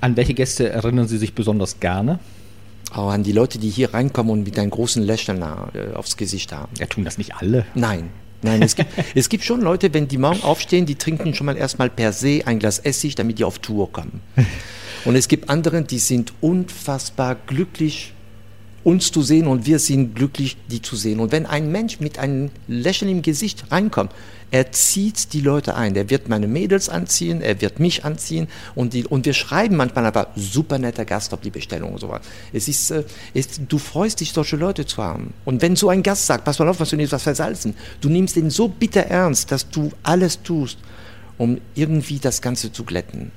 An 0.00 0.16
welche 0.16 0.34
Gäste 0.34 0.68
erinnern 0.68 1.08
Sie 1.08 1.18
sich 1.18 1.34
besonders 1.34 1.80
gerne? 1.80 2.18
Auch 2.92 3.10
an 3.10 3.24
die 3.24 3.32
Leute, 3.32 3.58
die 3.58 3.68
hier 3.68 3.92
reinkommen 3.94 4.32
und 4.32 4.44
mit 4.44 4.58
einem 4.58 4.70
großen 4.70 5.02
Lächeln 5.02 5.42
äh, 5.42 5.94
aufs 5.94 6.16
Gesicht 6.16 6.52
haben. 6.52 6.72
Ja, 6.78 6.86
tun 6.86 7.04
das 7.04 7.18
nicht 7.18 7.34
alle? 7.34 7.66
Nein, 7.74 8.10
Nein, 8.42 8.62
es 8.62 8.76
gibt, 8.76 8.90
es 9.14 9.28
gibt 9.28 9.44
schon 9.44 9.60
Leute, 9.60 9.92
wenn 9.94 10.08
die 10.08 10.18
morgen 10.18 10.42
aufstehen, 10.42 10.86
die 10.86 10.96
trinken 10.96 11.34
schon 11.34 11.46
mal 11.46 11.56
erstmal 11.56 11.90
per 11.90 12.12
se 12.12 12.42
ein 12.46 12.58
Glas 12.58 12.78
Essig, 12.78 13.14
damit 13.14 13.38
die 13.38 13.44
auf 13.44 13.58
Tour 13.58 13.90
kommen. 13.92 14.20
Und 15.04 15.14
es 15.14 15.28
gibt 15.28 15.48
andere, 15.48 15.82
die 15.82 15.98
sind 15.98 16.32
unfassbar 16.40 17.36
glücklich, 17.46 18.12
uns 18.86 19.10
zu 19.10 19.20
sehen 19.20 19.48
und 19.48 19.66
wir 19.66 19.80
sind 19.80 20.14
glücklich, 20.14 20.56
die 20.70 20.80
zu 20.80 20.94
sehen. 20.94 21.18
Und 21.18 21.32
wenn 21.32 21.44
ein 21.44 21.72
Mensch 21.72 21.98
mit 21.98 22.20
einem 22.20 22.50
Lächeln 22.68 23.10
im 23.10 23.20
Gesicht 23.20 23.64
reinkommt, 23.72 24.12
er 24.52 24.70
zieht 24.70 25.32
die 25.32 25.40
Leute 25.40 25.74
ein. 25.74 25.96
Er 25.96 26.08
wird 26.08 26.28
meine 26.28 26.46
Mädels 26.46 26.88
anziehen, 26.88 27.42
er 27.42 27.60
wird 27.60 27.80
mich 27.80 28.04
anziehen 28.04 28.46
und, 28.76 28.92
die, 28.92 29.04
und 29.04 29.26
wir 29.26 29.34
schreiben 29.34 29.74
manchmal 29.74 30.06
aber 30.06 30.28
super 30.36 30.78
netter 30.78 31.04
Gast 31.04 31.34
auf 31.34 31.40
die 31.40 31.50
Bestellung 31.50 31.94
und 31.94 31.98
so 31.98 32.08
weiter. 32.08 32.22
Es 32.52 32.68
ist, 32.68 32.92
äh, 32.92 33.02
es, 33.34 33.48
du 33.68 33.78
freust 33.78 34.20
dich, 34.20 34.32
solche 34.32 34.54
Leute 34.54 34.86
zu 34.86 35.02
haben. 35.02 35.34
Und 35.44 35.62
wenn 35.62 35.74
so 35.74 35.88
ein 35.88 36.04
Gast 36.04 36.26
sagt, 36.26 36.44
pass 36.44 36.60
mal 36.60 36.68
auf, 36.68 36.78
was 36.78 36.90
du 36.90 36.96
nimmst, 36.96 37.12
was 37.12 37.24
versalzen, 37.24 37.74
du 38.00 38.08
nimmst 38.08 38.36
den 38.36 38.50
so 38.50 38.68
bitter 38.68 39.02
ernst, 39.02 39.50
dass 39.50 39.68
du 39.68 39.90
alles 40.04 40.44
tust, 40.44 40.78
um 41.38 41.60
irgendwie 41.74 42.20
das 42.20 42.40
Ganze 42.40 42.70
zu 42.70 42.84
glätten. 42.84 43.32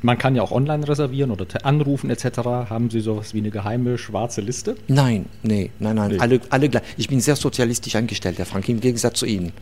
Man 0.00 0.16
kann 0.16 0.36
ja 0.36 0.42
auch 0.42 0.52
online 0.52 0.86
reservieren 0.86 1.30
oder 1.30 1.46
anrufen 1.64 2.10
etc. 2.10 2.38
Haben 2.70 2.90
Sie 2.90 3.00
sowas 3.00 3.34
wie 3.34 3.38
eine 3.38 3.50
geheime 3.50 3.98
schwarze 3.98 4.40
Liste? 4.40 4.76
Nein, 4.86 5.26
nee, 5.42 5.70
nein, 5.78 5.96
nein. 5.96 6.12
Nee. 6.12 6.18
Alle, 6.18 6.40
alle 6.50 6.68
gleich. 6.68 6.82
Ich 6.96 7.08
bin 7.08 7.20
sehr 7.20 7.36
sozialistisch 7.36 7.96
eingestellt, 7.96 8.38
Herr 8.38 8.46
Frank, 8.46 8.68
im 8.68 8.80
Gegensatz 8.80 9.18
zu 9.18 9.26
Ihnen. 9.26 9.52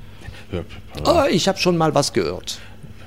Ja, 0.52 0.62
oh, 1.04 1.28
ich 1.30 1.48
habe 1.48 1.58
schon 1.58 1.76
mal 1.76 1.94
was 1.94 2.12
gehört. 2.12 2.58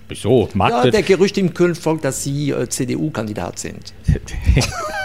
Wieso? 0.08 0.50
Magde 0.54 0.88
ja, 0.88 0.92
der 0.92 1.04
Gerücht 1.04 1.38
im 1.38 1.54
Köln 1.54 1.76
folgt, 1.76 2.04
dass 2.04 2.24
Sie 2.24 2.50
äh, 2.50 2.68
CDU-Kandidat 2.68 3.60
sind. 3.60 3.94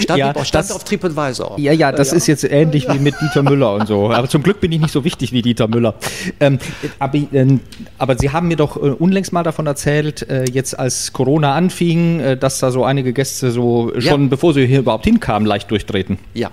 Stand, 0.00 0.18
ja, 0.18 0.44
stand 0.44 0.64
das, 0.64 0.72
auf 0.72 0.84
TripAdvisor. 0.84 1.58
Ja, 1.58 1.72
ja, 1.72 1.92
das 1.92 2.10
ja. 2.10 2.16
ist 2.16 2.26
jetzt 2.26 2.44
ähnlich 2.44 2.88
wie 2.88 2.98
mit 2.98 3.14
Dieter 3.20 3.42
Müller 3.42 3.74
und 3.74 3.86
so. 3.86 4.10
Aber 4.10 4.28
zum 4.28 4.42
Glück 4.42 4.60
bin 4.60 4.72
ich 4.72 4.80
nicht 4.80 4.92
so 4.92 5.04
wichtig 5.04 5.32
wie 5.32 5.42
Dieter 5.42 5.68
Müller. 5.68 5.94
Ähm, 6.38 6.58
aber, 6.98 7.18
äh, 7.18 7.58
aber, 7.98 8.16
Sie 8.18 8.30
haben 8.30 8.48
mir 8.48 8.56
doch 8.56 8.76
äh, 8.76 8.80
unlängst 8.80 9.32
mal 9.32 9.42
davon 9.42 9.66
erzählt, 9.66 10.28
äh, 10.28 10.44
jetzt 10.44 10.78
als 10.78 11.12
Corona 11.12 11.54
anfing, 11.54 12.20
äh, 12.20 12.36
dass 12.36 12.58
da 12.58 12.70
so 12.70 12.84
einige 12.84 13.12
Gäste 13.12 13.50
so 13.50 13.92
ja. 13.94 14.00
schon, 14.00 14.28
bevor 14.28 14.54
sie 14.54 14.66
hier 14.66 14.80
überhaupt 14.80 15.04
hinkamen, 15.04 15.46
leicht 15.46 15.70
durchtreten. 15.70 16.18
Ja. 16.34 16.50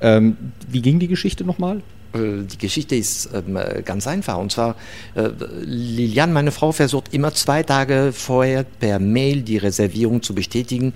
Ähm, 0.00 0.36
wie 0.68 0.82
ging 0.82 0.98
die 0.98 1.08
Geschichte 1.08 1.44
nochmal? 1.44 1.80
Äh, 2.14 2.44
die 2.50 2.58
Geschichte 2.58 2.96
ist 2.96 3.30
ähm, 3.34 3.58
ganz 3.84 4.06
einfach. 4.06 4.38
Und 4.38 4.52
zwar, 4.52 4.76
äh, 5.14 5.28
Lilian, 5.62 6.32
meine 6.32 6.52
Frau, 6.52 6.72
versucht 6.72 7.12
immer 7.12 7.32
zwei 7.34 7.62
Tage 7.62 8.12
vorher 8.12 8.64
per 8.64 8.98
Mail 8.98 9.42
die 9.42 9.58
Reservierung 9.58 10.22
zu 10.22 10.34
bestätigen. 10.34 10.92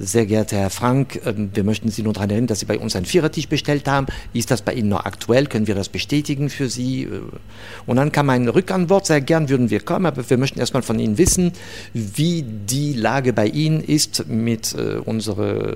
Sehr 0.00 0.26
geehrter 0.26 0.56
Herr 0.58 0.70
Frank, 0.70 1.20
ähm, 1.26 1.50
wir 1.54 1.64
möchten 1.64 1.88
Sie 1.90 2.04
nur 2.04 2.12
daran 2.12 2.30
erinnern, 2.30 2.46
dass 2.46 2.60
Sie 2.60 2.66
bei 2.66 2.78
uns 2.78 2.94
einen 2.94 3.04
Vierertisch 3.04 3.48
bestellt 3.48 3.88
haben. 3.88 4.06
Ist 4.32 4.52
das 4.52 4.62
bei 4.62 4.72
Ihnen 4.72 4.88
noch 4.88 5.04
aktuell? 5.04 5.46
Können 5.46 5.66
wir 5.66 5.74
das 5.74 5.88
bestätigen 5.88 6.50
für 6.50 6.68
Sie? 6.68 7.04
Äh, 7.04 7.20
und 7.84 7.96
dann 7.96 8.12
kam 8.12 8.30
eine 8.30 8.54
Rückantwort, 8.54 9.06
sehr 9.06 9.20
gern 9.20 9.48
würden 9.48 9.70
wir 9.70 9.80
kommen, 9.80 10.06
aber 10.06 10.28
wir 10.30 10.38
möchten 10.38 10.60
erstmal 10.60 10.82
von 10.82 11.00
Ihnen 11.00 11.18
wissen, 11.18 11.52
wie 11.94 12.42
die 12.44 12.92
Lage 12.92 13.32
bei 13.32 13.48
Ihnen 13.48 13.80
ist 13.80 14.28
mit 14.28 14.72
äh, 14.74 14.98
unserer 15.04 15.74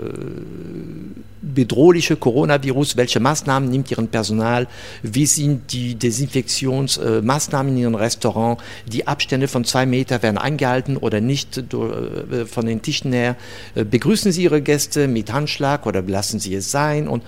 bedrohliche 1.54 2.16
Coronavirus, 2.16 2.96
welche 2.96 3.20
Maßnahmen 3.20 3.68
nimmt 3.68 3.90
Ihren 3.90 4.08
Personal, 4.08 4.66
wie 5.02 5.26
sind 5.26 5.72
die 5.72 5.94
Desinfektionsmaßnahmen 5.94 7.72
in 7.72 7.82
Ihrem 7.82 7.94
Restaurant, 7.94 8.60
die 8.86 9.06
Abstände 9.06 9.48
von 9.48 9.64
zwei 9.64 9.86
Meter 9.86 10.22
werden 10.22 10.38
eingehalten 10.38 10.96
oder 10.96 11.20
nicht 11.20 11.58
äh, 11.58 12.46
von 12.46 12.66
den 12.66 12.82
Tischen 12.82 13.12
her, 13.12 13.36
äh, 13.74 13.84
begrüßen 13.84 14.32
Sie 14.32 14.44
Ihre 14.44 14.62
Gäste 14.62 15.08
mit 15.08 15.32
Handschlag 15.32 15.86
oder 15.86 16.02
lassen 16.02 16.40
Sie 16.40 16.54
es 16.54 16.70
sein 16.70 17.08
und 17.08 17.22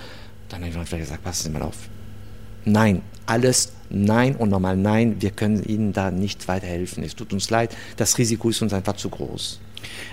dann 0.49 0.61
habe 0.61 0.71
ich 0.71 0.77
einfach 0.77 0.99
gesagt, 0.99 1.25
passen 1.25 1.45
Sie 1.45 1.51
mal 1.51 1.63
auf. 1.63 1.77
Nein, 2.65 3.03
alles 3.27 3.73
nein 3.91 4.37
und 4.37 4.51
nochmal 4.51 4.77
nein, 4.77 5.17
wir 5.21 5.31
können 5.31 5.63
Ihnen 5.65 5.93
da 5.93 6.11
nicht 6.11 6.49
weiterhelfen. 6.49 7.03
Es 7.05 7.15
tut 7.15 7.33
uns 7.33 7.51
leid, 7.51 7.77
das 7.97 8.19
Risiko 8.19 8.51
ist 8.51 8.63
uns 8.63 8.73
einfach 8.73 8.97
zu 8.97 9.09
groß. 9.09 9.61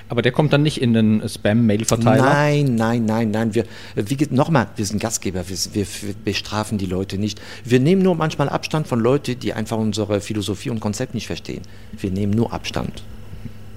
Aber 0.09 0.21
der 0.21 0.31
kommt 0.31 0.53
dann 0.53 0.63
nicht 0.63 0.81
in 0.81 0.93
den 0.93 1.27
Spam-Mail-Verteiler? 1.27 2.23
Nein, 2.23 2.75
nein, 2.75 3.05
nein, 3.05 3.31
nein. 3.31 3.55
Wir, 3.55 3.65
wie, 3.95 4.17
nochmal, 4.29 4.67
wir 4.75 4.85
sind 4.85 4.99
Gastgeber, 4.99 5.47
wir, 5.47 5.57
wir, 5.73 5.85
wir, 5.85 6.13
bestrafen 6.25 6.77
die 6.77 6.85
Leute 6.85 7.17
nicht. 7.17 7.41
Wir 7.63 7.79
nehmen 7.79 8.01
nur 8.01 8.15
manchmal 8.15 8.49
Abstand 8.49 8.87
von 8.87 8.99
Leuten, 8.99 9.39
die 9.39 9.53
einfach 9.53 9.77
unsere 9.77 10.21
Philosophie 10.21 10.69
und 10.69 10.79
Konzept 10.79 11.13
nicht 11.13 11.27
verstehen. 11.27 11.61
Wir 11.97 12.11
nehmen 12.11 12.33
nur 12.33 12.53
Abstand. 12.53 13.03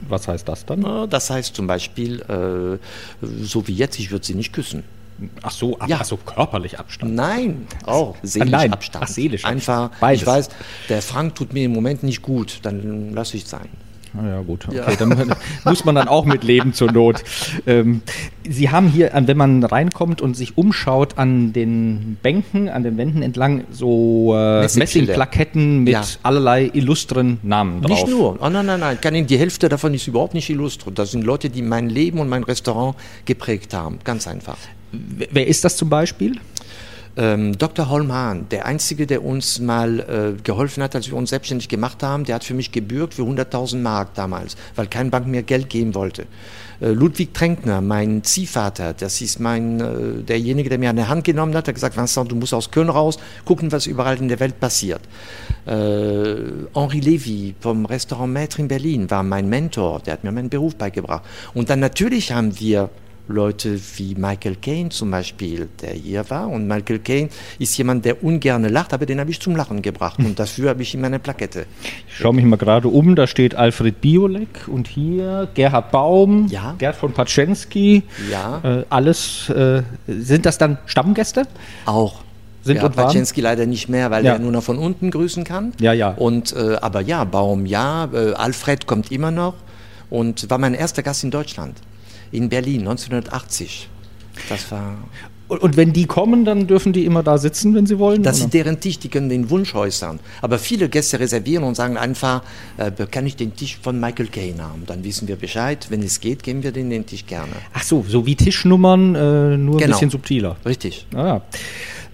Was 0.09 0.29
heißt 0.29 0.49
das 0.49 0.67
dann? 0.67 1.09
Das 1.09 1.31
heißt 1.31 1.55
zum 1.55 1.67
Beispiel, 1.67 2.21
äh, 2.23 2.79
so 3.43 3.67
wie 3.67 3.75
jetzt, 3.75 3.99
ich 3.99 4.11
würde 4.11 4.27
sie 4.27 4.35
nicht 4.35 4.53
küssen. 4.53 4.85
Ach 5.43 5.51
so, 5.51 5.79
ab, 5.79 5.89
ja. 5.89 5.99
ach 6.01 6.05
so, 6.05 6.17
körperlich 6.17 6.79
Abstand. 6.79 7.15
Nein, 7.15 7.67
auch 7.87 8.17
seelisch 8.23 8.51
Nein. 8.51 8.73
Abstand. 8.73 9.05
Ach, 9.05 9.09
seelisch 9.09 9.45
Einfach, 9.45 9.91
Beides. 10.01 10.23
ich 10.23 10.27
weiß, 10.27 10.49
der 10.89 11.03
Frank 11.03 11.37
tut 11.37 11.53
mir 11.53 11.65
im 11.65 11.73
Moment 11.73 12.03
nicht 12.03 12.23
gut, 12.23 12.59
dann 12.63 13.13
lasse 13.15 13.37
ich 13.37 13.45
es 13.45 13.51
sein. 13.51 13.69
Ja, 14.23 14.41
gut, 14.43 14.69
okay, 14.69 14.77
ja. 14.77 14.95
dann 14.97 15.35
muss 15.65 15.85
man 15.85 15.97
dann 15.97 16.09
auch 16.09 16.25
mit 16.25 16.45
leben 16.45 16.73
zur 16.73 16.93
Not. 16.93 17.25
Ähm, 17.67 18.03
Sie 18.49 18.71
haben 18.71 18.89
hier, 18.89 19.11
wenn 19.15 19.37
man 19.37 19.65
reinkommt 19.65 20.21
und 20.21 20.37
sich 20.37 20.57
umschaut 20.57 21.19
an 21.19 21.53
den 21.53 22.17
Bänken, 22.23 22.69
an 22.69 22.83
den 22.83 22.97
Wänden 22.97 23.23
entlang, 23.23 23.65
so 23.71 24.35
äh, 24.37 24.63
Messingplaketten 24.63 25.85
mit 25.85 25.95
ja. 25.95 26.03
allerlei 26.23 26.71
illustren 26.73 27.39
Namen 27.43 27.83
drauf. 27.83 27.91
Nicht 27.91 28.09
nur, 28.09 28.39
oh, 28.41 28.49
nein, 28.49 28.67
nein, 28.67 28.81
nein, 28.81 29.01
kann 29.01 29.15
Ihnen, 29.15 29.27
die 29.27 29.39
Hälfte 29.39 29.69
davon 29.69 29.95
ist 29.95 30.07
überhaupt 30.07 30.35
nicht 30.35 30.49
illustre. 30.51 30.93
Das 30.93 31.11
sind 31.11 31.25
Leute, 31.25 31.51
die 31.51 31.63
mein 31.63 31.89
Leben 31.89 32.19
und 32.19 32.29
mein 32.29 32.45
Restaurant 32.45 32.97
geprägt 33.25 33.75
haben, 33.75 33.99
ganz 34.05 34.29
einfach. 34.29 34.59
Wer 34.93 35.47
ist 35.49 35.65
das 35.65 35.77
zum 35.77 35.89
Beispiel? 35.89 36.39
Ähm, 37.17 37.57
Dr. 37.57 37.89
Holmhahn, 37.89 38.49
der 38.51 38.67
Einzige, 38.67 39.07
der 39.07 39.25
uns 39.25 39.61
mal 39.61 40.01
äh, 40.01 40.43
geholfen 40.43 40.83
hat, 40.83 40.97
als 40.97 41.09
wir 41.09 41.17
uns 41.17 41.31
selbstständig 41.31 41.69
gemacht 41.69 42.03
haben, 42.03 42.25
der 42.25 42.35
hat 42.35 42.45
für 42.45 42.55
mich 42.55 42.73
gebürgt 42.73 43.15
für 43.15 43.23
100.000 43.23 43.79
Mark 43.79 44.15
damals, 44.15 44.57
weil 44.75 44.89
keine 44.89 45.11
Bank 45.11 45.27
mir 45.29 45.45
Geld 45.45 45.71
geben 45.71 45.95
wollte. 45.95 46.27
Äh, 46.81 46.89
Ludwig 46.89 47.33
Tränkner, 47.33 47.81
mein 47.81 48.25
Ziehvater, 48.25 48.95
das 48.95 49.21
ist 49.21 49.39
mein, 49.39 49.81
äh, 49.81 50.23
derjenige, 50.25 50.69
der 50.69 50.79
mir 50.79 50.93
der 50.93 51.09
Hand 51.09 51.23
genommen 51.23 51.55
hat, 51.55 51.69
hat 51.69 51.75
gesagt, 51.75 51.97
Vincent, 51.97 52.33
du 52.33 52.37
musst 52.37 52.53
aus 52.53 52.73
Köln 52.73 52.89
raus, 52.89 53.19
gucken, 53.45 53.71
was 53.71 53.87
überall 53.87 54.19
in 54.19 54.29
der 54.29 54.41
Welt 54.41 54.59
passiert. 54.59 55.01
Äh, 55.67 56.35
Henri 56.75 56.99
Levy 57.01 57.55
vom 57.61 57.87
Restaurant 57.87 58.37
Maître 58.37 58.59
in 58.59 58.67
Berlin 58.67 59.09
war 59.09 59.23
mein 59.23 59.49
Mentor, 59.49 60.01
der 60.01 60.15
hat 60.15 60.25
mir 60.25 60.33
meinen 60.33 60.51
Beruf 60.51 60.75
beigebracht. 60.75 61.23
Und 61.55 61.71
dann 61.71 61.79
natürlich 61.79 62.33
haben 62.33 62.59
wir 62.59 62.91
Leute 63.27 63.81
wie 63.97 64.15
Michael 64.15 64.57
Caine 64.57 64.91
zum 64.91 65.11
Beispiel, 65.11 65.69
der 65.81 65.95
hier 65.95 66.29
war. 66.29 66.49
Und 66.49 66.67
Michael 66.67 66.99
Caine 66.99 67.31
ist 67.59 67.77
jemand, 67.79 68.05
der 68.05 68.23
ungern 68.23 68.65
lacht, 68.65 68.93
aber 68.93 69.07
den 69.07 69.19
habe 69.19 69.31
ich 69.31 69.41
zum 69.41 69.57
Lachen 69.57 69.81
gebracht. 69.81 70.19
Und 70.19 70.39
dafür 70.39 70.71
habe 70.71 70.83
ich 70.83 70.95
ihm 70.95 71.05
eine 71.05 71.19
Plakette. 71.19 71.65
Ich 72.07 72.17
schaue 72.17 72.35
mich 72.35 72.45
mal 72.45 72.57
gerade 72.57 72.89
um, 72.89 73.15
da 73.15 73.27
steht 73.27 73.55
Alfred 73.55 74.01
Biolek 74.01 74.69
und 74.69 74.89
hier 74.89 75.49
Gerhard 75.55 75.91
Baum, 75.91 76.49
ja. 76.49 76.75
Gerd 76.77 76.97
von 76.97 77.13
Patschensky. 77.13 78.03
Ja. 78.31 78.61
Äh, 78.63 78.85
alles, 78.91 79.49
äh, 79.49 79.83
sind 80.07 80.45
das 80.45 80.59
dann 80.59 80.77
Stammgäste? 80.85 81.47
Auch. 81.87 82.21
Sind 82.63 82.77
ja, 82.77 82.89
Patschensky 82.89 83.41
leider 83.41 83.67
nicht 83.67 83.89
mehr, 83.89 84.11
weil 84.11 84.25
ja. 84.25 84.35
er 84.35 84.39
nur 84.39 84.53
noch 84.53 84.63
von 84.63 84.79
unten 84.79 85.11
grüßen 85.11 85.45
kann. 85.45 85.73
Ja, 85.81 85.93
ja. 85.93 86.11
Und, 86.11 86.55
äh, 86.55 86.77
aber 86.81 87.01
ja, 87.01 87.25
Baum 87.25 87.67
ja, 87.67 88.09
äh, 88.13 88.33
Alfred 88.33 88.87
kommt 88.87 89.11
immer 89.11 89.31
noch 89.31 89.55
und 90.09 90.49
war 90.51 90.59
mein 90.59 90.75
erster 90.75 91.03
Gast 91.03 91.25
in 91.25 91.31
Deutschland 91.31 91.79
in 92.33 92.49
Berlin 92.49 92.81
1980. 92.81 93.89
Das 94.49 94.71
war. 94.71 94.97
Und 95.47 95.77
wenn 95.77 95.93
die 95.93 96.07
kommen, 96.07 96.45
dann 96.45 96.67
dürfen 96.67 96.95
die 96.95 97.05
immer 97.05 97.23
da 97.23 97.37
sitzen, 97.37 97.75
wenn 97.75 97.87
sie 97.87 97.99
wollen? 97.99 98.23
Das 98.23 98.39
oder? 98.39 98.47
ist 98.47 98.55
deren 98.55 98.81
Tisch, 98.81 98.99
die 98.99 99.09
können 99.09 99.29
den 99.29 99.51
Wunsch 99.51 99.75
äußern. 99.75 100.19
Aber 100.41 100.59
viele 100.59 100.89
Gäste 100.89 101.21
reservieren 101.21 101.65
und 101.65 101.75
sagen 101.75 101.99
einfach, 101.99 102.43
äh, 102.79 102.91
kann 103.11 103.27
ich 103.27 103.37
den 103.37 103.55
Tisch 103.55 103.79
von 103.81 104.01
Michael 104.01 104.29
Caine 104.29 104.63
haben? 104.63 104.85
Dann 104.87 105.05
wissen 105.05 105.29
wir 105.29 105.37
Bescheid. 105.37 105.87
Wenn 105.91 106.03
es 106.03 106.19
geht, 106.21 106.43
geben 106.43 106.63
wir 106.63 106.73
den, 106.73 106.89
den 106.89 107.05
Tisch 107.05 107.27
gerne. 107.27 107.53
Ach 107.75 107.83
so, 107.83 108.05
so 108.09 108.25
wie 108.25 108.35
Tischnummern, 108.35 109.15
äh, 109.15 109.57
nur 109.57 109.77
genau. 109.77 109.85
ein 109.85 109.91
bisschen 109.91 110.11
subtiler. 110.11 110.57
Richtig. 110.65 111.07
Ah, 111.15 111.43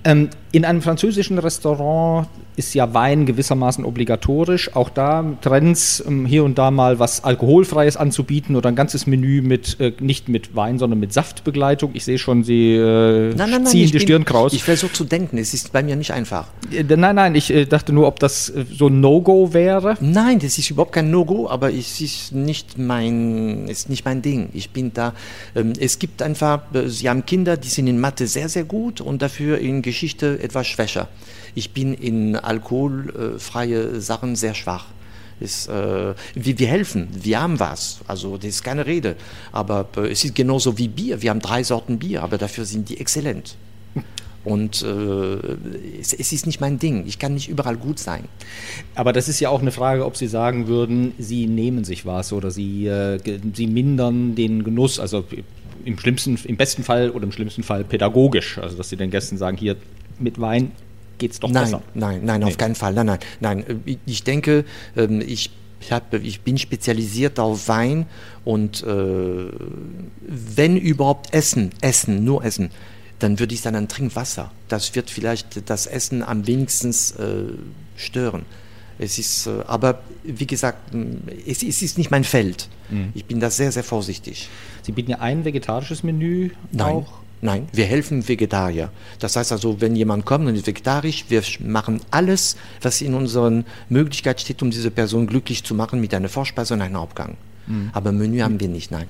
ähm, 0.04 0.30
in 0.52 0.64
einem 0.64 0.82
französischen 0.82 1.38
Restaurant 1.38 2.26
ist 2.60 2.74
ja 2.74 2.94
Wein 2.94 3.26
gewissermaßen 3.26 3.84
obligatorisch. 3.84 4.76
Auch 4.76 4.90
da 4.90 5.24
Trends, 5.40 6.04
ähm, 6.06 6.26
hier 6.26 6.44
und 6.44 6.58
da 6.58 6.70
mal 6.70 6.98
was 6.98 7.24
Alkoholfreies 7.24 7.96
anzubieten 7.96 8.54
oder 8.54 8.68
ein 8.68 8.76
ganzes 8.76 9.06
Menü 9.06 9.40
mit, 9.42 9.80
äh, 9.80 9.92
nicht 10.00 10.28
mit 10.28 10.54
Wein, 10.54 10.78
sondern 10.78 11.00
mit 11.00 11.12
Saftbegleitung. 11.12 11.90
Ich 11.94 12.04
sehe 12.04 12.18
schon, 12.18 12.44
Sie 12.44 12.74
äh, 12.74 13.34
nein, 13.34 13.50
nein, 13.50 13.50
nein, 13.50 13.66
ziehen 13.66 13.86
die 13.86 13.92
bin, 13.92 14.00
Stirn 14.02 14.24
kraus. 14.24 14.52
Ich 14.52 14.62
versuche 14.62 14.92
zu 14.92 15.04
denken, 15.04 15.38
es 15.38 15.54
ist 15.54 15.72
bei 15.72 15.82
mir 15.82 15.96
nicht 15.96 16.12
einfach. 16.12 16.48
Äh, 16.70 16.84
nein, 16.84 17.16
nein, 17.16 17.34
ich 17.34 17.52
dachte 17.68 17.92
nur, 17.92 18.06
ob 18.06 18.20
das 18.20 18.52
so 18.70 18.88
ein 18.88 19.00
No-Go 19.00 19.52
wäre. 19.52 19.96
Nein, 20.00 20.38
das 20.38 20.58
ist 20.58 20.70
überhaupt 20.70 20.92
kein 20.92 21.10
No-Go, 21.10 21.48
aber 21.48 21.72
es 21.72 22.00
ist 22.00 22.32
nicht 22.32 22.78
mein, 22.78 23.68
ist 23.68 23.88
nicht 23.88 24.04
mein 24.04 24.22
Ding. 24.22 24.50
Ich 24.52 24.70
bin 24.70 24.92
da, 24.92 25.14
ähm, 25.56 25.72
es 25.78 25.98
gibt 25.98 26.22
einfach, 26.22 26.60
Sie 26.86 27.08
haben 27.08 27.24
Kinder, 27.24 27.56
die 27.56 27.68
sind 27.68 27.86
in 27.86 27.98
Mathe 27.98 28.26
sehr, 28.26 28.48
sehr 28.48 28.64
gut 28.64 29.00
und 29.00 29.22
dafür 29.22 29.58
in 29.58 29.82
Geschichte 29.82 30.38
etwas 30.42 30.66
schwächer. 30.66 31.08
Ich 31.54 31.72
bin 31.72 31.94
in 31.94 32.36
alkoholfreie 32.36 34.00
Sachen 34.00 34.36
sehr 34.36 34.54
schwach. 34.54 34.86
Ist, 35.40 35.68
äh, 35.68 36.14
wir, 36.34 36.58
wir, 36.58 36.68
helfen, 36.68 37.08
wir 37.12 37.40
haben 37.40 37.58
was, 37.58 38.00
also 38.06 38.36
das 38.36 38.46
ist 38.46 38.62
keine 38.62 38.84
Rede. 38.84 39.16
Aber 39.52 39.88
äh, 39.96 40.10
es 40.10 40.22
ist 40.22 40.34
genauso 40.34 40.76
wie 40.76 40.88
Bier. 40.88 41.22
Wir 41.22 41.30
haben 41.30 41.40
drei 41.40 41.64
Sorten 41.64 41.98
Bier, 41.98 42.22
aber 42.22 42.36
dafür 42.36 42.66
sind 42.66 42.90
die 42.90 43.00
exzellent. 43.00 43.56
Und 44.44 44.82
äh, 44.82 45.34
es, 46.00 46.14
es, 46.14 46.32
ist 46.32 46.46
nicht 46.46 46.60
mein 46.60 46.78
Ding. 46.78 47.04
Ich 47.06 47.18
kann 47.18 47.34
nicht 47.34 47.48
überall 47.48 47.76
gut 47.76 47.98
sein. 47.98 48.24
Aber 48.94 49.12
das 49.12 49.28
ist 49.28 49.38
ja 49.40 49.50
auch 49.50 49.60
eine 49.60 49.72
Frage, 49.72 50.06
ob 50.06 50.16
Sie 50.16 50.28
sagen 50.28 50.66
würden, 50.66 51.12
Sie 51.18 51.46
nehmen 51.46 51.84
sich 51.84 52.06
was 52.06 52.32
oder 52.32 52.50
Sie, 52.50 52.86
äh, 52.86 53.18
Sie 53.54 53.66
mindern 53.66 54.34
den 54.34 54.64
Genuss. 54.64 54.98
Also 54.98 55.24
im 55.84 55.98
schlimmsten, 55.98 56.38
im 56.44 56.56
besten 56.56 56.84
Fall 56.84 57.10
oder 57.10 57.24
im 57.24 57.32
schlimmsten 57.32 57.62
Fall 57.62 57.84
pädagogisch. 57.84 58.58
Also 58.58 58.76
dass 58.76 58.88
Sie 58.88 58.96
den 58.96 59.10
Gästen 59.10 59.36
sagen, 59.36 59.58
hier 59.58 59.76
mit 60.18 60.40
Wein 60.40 60.72
geht 61.20 61.32
es 61.32 61.38
doch 61.38 61.50
nein, 61.50 61.64
besser. 61.64 61.82
Nein, 61.94 62.22
nein, 62.24 62.40
nee. 62.40 62.46
auf 62.46 62.58
keinen 62.58 62.74
Fall. 62.74 62.92
Nein, 62.94 63.06
nein, 63.06 63.18
nein. 63.38 63.82
Ich 64.06 64.24
denke, 64.24 64.64
ähm, 64.96 65.20
ich, 65.20 65.50
hab, 65.90 66.12
ich 66.14 66.40
bin 66.40 66.58
spezialisiert 66.58 67.38
auf 67.38 67.68
Wein 67.68 68.06
und 68.44 68.82
äh, 68.82 69.46
wenn 70.26 70.76
überhaupt 70.76 71.32
Essen, 71.32 71.70
Essen, 71.80 72.24
nur 72.24 72.44
Essen, 72.44 72.70
dann 73.20 73.38
würde 73.38 73.54
ich 73.54 73.60
sagen 73.60 73.76
an 73.76 73.86
Trinkwasser. 73.86 74.50
Das 74.66 74.94
wird 74.96 75.10
vielleicht 75.10 75.70
das 75.70 75.86
Essen 75.86 76.24
am 76.24 76.46
wenigsten 76.48 76.90
äh, 76.90 77.52
stören. 77.96 78.46
Es 78.98 79.18
ist, 79.18 79.46
äh, 79.46 79.62
aber 79.66 80.02
wie 80.24 80.46
gesagt, 80.46 80.94
es, 81.46 81.62
es, 81.62 81.82
ist 81.82 81.98
nicht 81.98 82.10
mein 82.10 82.24
Feld. 82.24 82.68
Mhm. 82.90 83.10
Ich 83.14 83.24
bin 83.26 83.40
da 83.40 83.50
sehr, 83.50 83.72
sehr 83.72 83.84
vorsichtig. 83.84 84.48
Sie 84.82 84.92
bieten 84.92 85.12
ja 85.12 85.18
ein 85.20 85.44
vegetarisches 85.44 86.02
Menü 86.02 86.50
Nein. 86.72 86.86
auch. 86.86 87.20
Nein, 87.42 87.68
wir 87.72 87.86
helfen 87.86 88.28
Vegetarier. 88.28 88.90
Das 89.18 89.34
heißt 89.36 89.50
also, 89.52 89.80
wenn 89.80 89.96
jemand 89.96 90.26
kommt 90.26 90.46
und 90.46 90.54
ist 90.54 90.66
vegetarisch, 90.66 91.24
wir 91.28 91.42
machen 91.60 92.00
alles, 92.10 92.56
was 92.82 93.00
in 93.00 93.14
unserer 93.14 93.64
Möglichkeit 93.88 94.40
steht, 94.40 94.62
um 94.62 94.70
diese 94.70 94.90
Person 94.90 95.26
glücklich 95.26 95.64
zu 95.64 95.74
machen 95.74 96.00
mit 96.00 96.12
einer 96.12 96.28
Vorspeise 96.28 96.74
und 96.74 96.82
einem 96.82 96.98
Hauptgang. 96.98 97.36
Mhm. 97.66 97.90
Aber 97.94 98.12
Menü 98.12 98.40
haben 98.40 98.60
wir 98.60 98.68
nicht, 98.68 98.90
nein. 98.90 99.06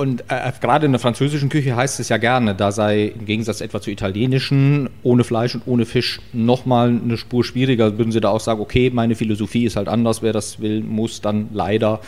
Und 0.00 0.24
äh, 0.28 0.50
gerade 0.62 0.86
in 0.86 0.92
der 0.92 0.98
französischen 0.98 1.50
Küche 1.50 1.76
heißt 1.76 2.00
es 2.00 2.08
ja 2.08 2.16
gerne, 2.16 2.54
da 2.54 2.72
sei 2.72 3.08
im 3.08 3.26
Gegensatz 3.26 3.60
etwa 3.60 3.82
zur 3.82 3.92
italienischen 3.92 4.88
ohne 5.02 5.24
Fleisch 5.24 5.54
und 5.54 5.62
ohne 5.66 5.84
Fisch 5.84 6.20
nochmal 6.32 6.88
eine 6.88 7.18
Spur 7.18 7.44
schwieriger. 7.44 7.98
Würden 7.98 8.10
Sie 8.10 8.20
da 8.20 8.30
auch 8.30 8.40
sagen, 8.40 8.62
okay, 8.62 8.90
meine 8.90 9.14
Philosophie 9.14 9.66
ist 9.66 9.76
halt 9.76 9.88
anders, 9.88 10.22
wer 10.22 10.32
das 10.32 10.58
will, 10.60 10.80
muss 10.82 11.20
dann 11.20 11.50
leider 11.52 12.00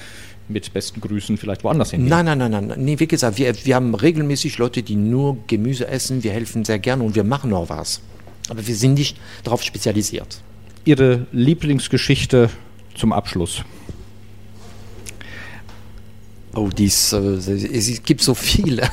mit 0.53 0.73
besten 0.73 1.01
Grüßen 1.01 1.37
vielleicht 1.37 1.65
woanders 1.65 1.91
hingehen. 1.91 2.11
Nein, 2.11 2.27
nein, 2.27 2.39
nein, 2.39 2.51
nein. 2.51 2.73
Nee, 2.77 2.99
wie 2.99 3.07
gesagt, 3.07 3.39
wir, 3.39 3.53
wir 3.65 3.75
haben 3.75 3.95
regelmäßig 3.95 4.59
Leute, 4.59 4.83
die 4.83 4.97
nur 4.97 5.39
Gemüse 5.47 5.89
essen. 5.89 6.23
Wir 6.23 6.33
helfen 6.33 6.65
sehr 6.65 6.79
gerne 6.79 7.03
und 7.03 7.15
wir 7.15 7.25
machen 7.25 7.53
auch 7.53 7.69
was. 7.69 8.01
Aber 8.49 8.67
wir 8.67 8.75
sind 8.75 8.95
nicht 8.95 9.17
darauf 9.45 9.63
spezialisiert. 9.63 10.41
Ihre 10.85 11.27
Lieblingsgeschichte 11.33 12.51
zum 12.95 13.13
Abschluss? 13.13 13.63
Oh, 16.55 16.69
dies, 16.69 17.13
äh, 17.13 17.19
es 17.19 18.03
gibt 18.03 18.21
so 18.21 18.35
viele. 18.35 18.91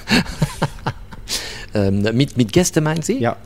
ähm, 1.74 2.02
mit, 2.14 2.38
mit 2.38 2.54
Gäste 2.54 2.80
meinen 2.80 3.02
Sie? 3.02 3.20
Ja. 3.20 3.38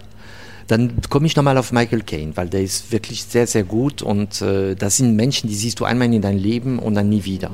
Dann 0.68 1.02
komme 1.10 1.26
ich 1.26 1.36
nochmal 1.36 1.58
auf 1.58 1.72
Michael 1.72 2.04
Caine, 2.04 2.36
weil 2.38 2.48
der 2.48 2.62
ist 2.62 2.92
wirklich 2.92 3.24
sehr, 3.24 3.48
sehr 3.48 3.64
gut 3.64 4.02
und 4.02 4.42
äh, 4.42 4.76
das 4.76 4.98
sind 4.98 5.16
Menschen, 5.16 5.50
die 5.50 5.56
siehst 5.56 5.80
du 5.80 5.86
einmal 5.86 6.14
in 6.14 6.22
deinem 6.22 6.38
Leben 6.38 6.80
und 6.80 6.94
dann 6.94 7.10
nie 7.10 7.26
wieder. 7.26 7.52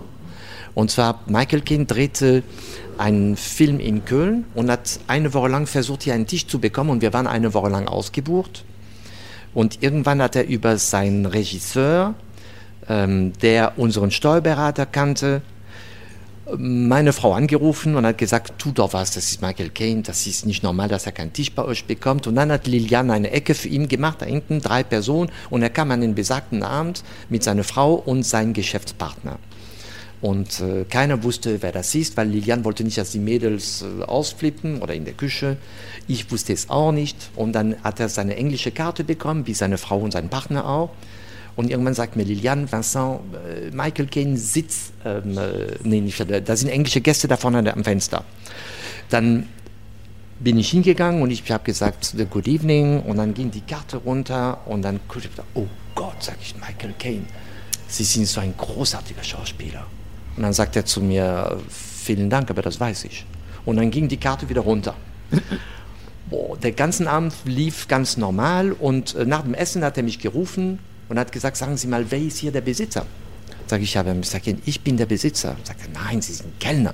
Und 0.79 0.89
zwar 0.89 1.19
Michael 1.27 1.59
Caine 1.59 1.85
drehte 1.85 2.41
einen 2.97 3.35
Film 3.35 3.81
in 3.81 4.05
Köln 4.05 4.45
und 4.55 4.71
hat 4.71 5.01
eine 5.07 5.33
Woche 5.33 5.49
lang 5.49 5.67
versucht, 5.67 6.03
hier 6.03 6.13
einen 6.13 6.25
Tisch 6.25 6.47
zu 6.47 6.59
bekommen 6.59 6.89
und 6.89 7.01
wir 7.01 7.11
waren 7.11 7.27
eine 7.27 7.53
Woche 7.53 7.67
lang 7.67 7.89
ausgebucht. 7.89 8.63
Und 9.53 9.83
irgendwann 9.83 10.21
hat 10.21 10.37
er 10.37 10.47
über 10.47 10.77
seinen 10.77 11.25
Regisseur, 11.25 12.15
ähm, 12.87 13.33
der 13.41 13.77
unseren 13.77 14.09
Steuerberater 14.09 14.85
kannte, 14.85 15.41
meine 16.57 17.11
Frau 17.11 17.33
angerufen 17.33 17.97
und 17.97 18.05
hat 18.05 18.17
gesagt, 18.17 18.53
tu 18.57 18.71
doch 18.71 18.93
was, 18.93 19.11
das 19.11 19.25
ist 19.25 19.41
Michael 19.41 19.71
Caine, 19.71 20.03
das 20.03 20.25
ist 20.27 20.45
nicht 20.45 20.63
normal, 20.63 20.87
dass 20.87 21.05
er 21.05 21.11
keinen 21.11 21.33
Tisch 21.33 21.51
bei 21.51 21.65
euch 21.65 21.85
bekommt. 21.87 22.25
Und 22.25 22.35
dann 22.35 22.53
hat 22.53 22.67
Liliane 22.67 23.11
eine 23.11 23.31
Ecke 23.31 23.53
für 23.53 23.67
ihn 23.67 23.89
gemacht, 23.89 24.21
da 24.21 24.25
hinten 24.25 24.61
drei 24.61 24.83
Personen 24.83 25.29
und 25.49 25.61
er 25.61 25.71
kam 25.71 25.91
an 25.91 25.99
den 25.99 26.15
besagten 26.15 26.63
Abend 26.63 27.03
mit 27.27 27.43
seiner 27.43 27.65
Frau 27.65 27.95
und 27.95 28.23
seinem 28.23 28.53
Geschäftspartner. 28.53 29.39
Und 30.21 30.59
äh, 30.59 30.83
keiner 30.83 31.23
wusste, 31.23 31.61
wer 31.61 31.71
das 31.71 31.95
ist, 31.95 32.17
weil 32.17 32.27
Lilian 32.27 32.65
wollte 32.65 32.83
nicht, 32.83 32.97
dass 32.97 33.11
die 33.11 33.19
Mädels 33.19 33.83
äh, 33.83 34.03
ausflippen 34.03 34.81
oder 34.81 34.93
in 34.93 35.05
der 35.05 35.13
Küche. 35.13 35.55
Ich 36.07 36.29
wusste 36.29 36.51
es 36.51 36.69
auch 36.69 36.91
nicht. 36.91 37.29
Und 37.35 37.53
dann 37.53 37.81
hat 37.83 38.01
er 38.01 38.09
seine 38.09 38.35
englische 38.35 38.71
Karte 38.71 39.05
bekommen, 39.05 39.47
wie 39.47 39.53
seine 39.53 39.77
Frau 39.77 39.99
und 39.99 40.11
sein 40.11 40.27
Partner 40.27 40.67
auch. 40.67 40.89
Und 41.55 41.69
irgendwann 41.69 41.93
sagt 41.93 42.15
mir 42.15 42.23
Lilian, 42.23 42.69
Vincent, 42.69 43.19
äh, 43.33 43.71
Michael 43.71 44.07
Caine 44.07 44.37
sitzt, 44.37 44.93
ähm, 45.05 45.37
äh, 45.37 45.77
nee, 45.83 46.01
nicht, 46.01 46.19
da 46.19 46.55
sind 46.55 46.69
englische 46.69 47.01
Gäste 47.01 47.27
da 47.27 47.37
vorne 47.37 47.73
am 47.73 47.83
Fenster. 47.83 48.25
Dann 49.09 49.47
bin 50.39 50.57
ich 50.57 50.69
hingegangen 50.69 51.21
und 51.21 51.31
ich 51.31 51.49
habe 51.49 51.63
gesagt, 51.63 52.15
Good 52.29 52.47
evening. 52.47 53.01
Und 53.01 53.17
dann 53.17 53.33
ging 53.33 53.51
die 53.51 53.61
Karte 53.61 53.97
runter 53.97 54.59
und 54.65 54.81
dann 54.81 54.99
oh 55.53 55.67
Gott, 55.95 56.23
sage 56.23 56.39
ich, 56.41 56.55
Michael 56.55 56.93
Caine, 56.99 57.25
Sie 57.87 58.03
sind 58.03 58.27
so 58.27 58.39
ein 58.39 58.53
großartiger 58.55 59.23
Schauspieler. 59.23 59.85
Und 60.39 60.43
dann 60.43 60.53
sagt 60.53 60.77
er 60.77 60.85
zu 60.85 61.01
mir, 61.01 61.59
vielen 61.67 62.29
Dank, 62.29 62.49
aber 62.49 62.61
das 62.61 62.79
weiß 62.79 63.03
ich. 63.03 63.25
Und 63.65 63.75
dann 63.75 63.91
ging 63.91 64.07
die 64.07 64.15
Karte 64.15 64.47
wieder 64.47 64.61
runter. 64.61 64.95
Boah, 66.29 66.55
der 66.55 66.71
ganze 66.71 67.09
Abend 67.09 67.33
lief 67.43 67.89
ganz 67.89 68.15
normal 68.15 68.71
und 68.71 69.15
äh, 69.15 69.25
nach 69.25 69.41
dem 69.41 69.53
Essen 69.53 69.83
hat 69.83 69.97
er 69.97 70.03
mich 70.03 70.19
gerufen 70.19 70.79
und 71.09 71.19
hat 71.19 71.33
gesagt, 71.33 71.57
sagen 71.57 71.75
Sie 71.75 71.87
mal, 71.87 72.09
wer 72.09 72.19
ist 72.19 72.37
hier 72.37 72.53
der 72.53 72.61
Besitzer? 72.61 73.05
Sag 73.67 73.81
ich, 73.81 73.93
ja, 73.93 74.05
ich 74.63 74.79
bin 74.79 74.95
der 74.95 75.07
Besitzer. 75.07 75.57
Sagt 75.65 75.81
er, 75.81 75.89
nein, 76.05 76.21
Sie 76.21 76.31
sind 76.31 76.57
Kellner. 76.61 76.93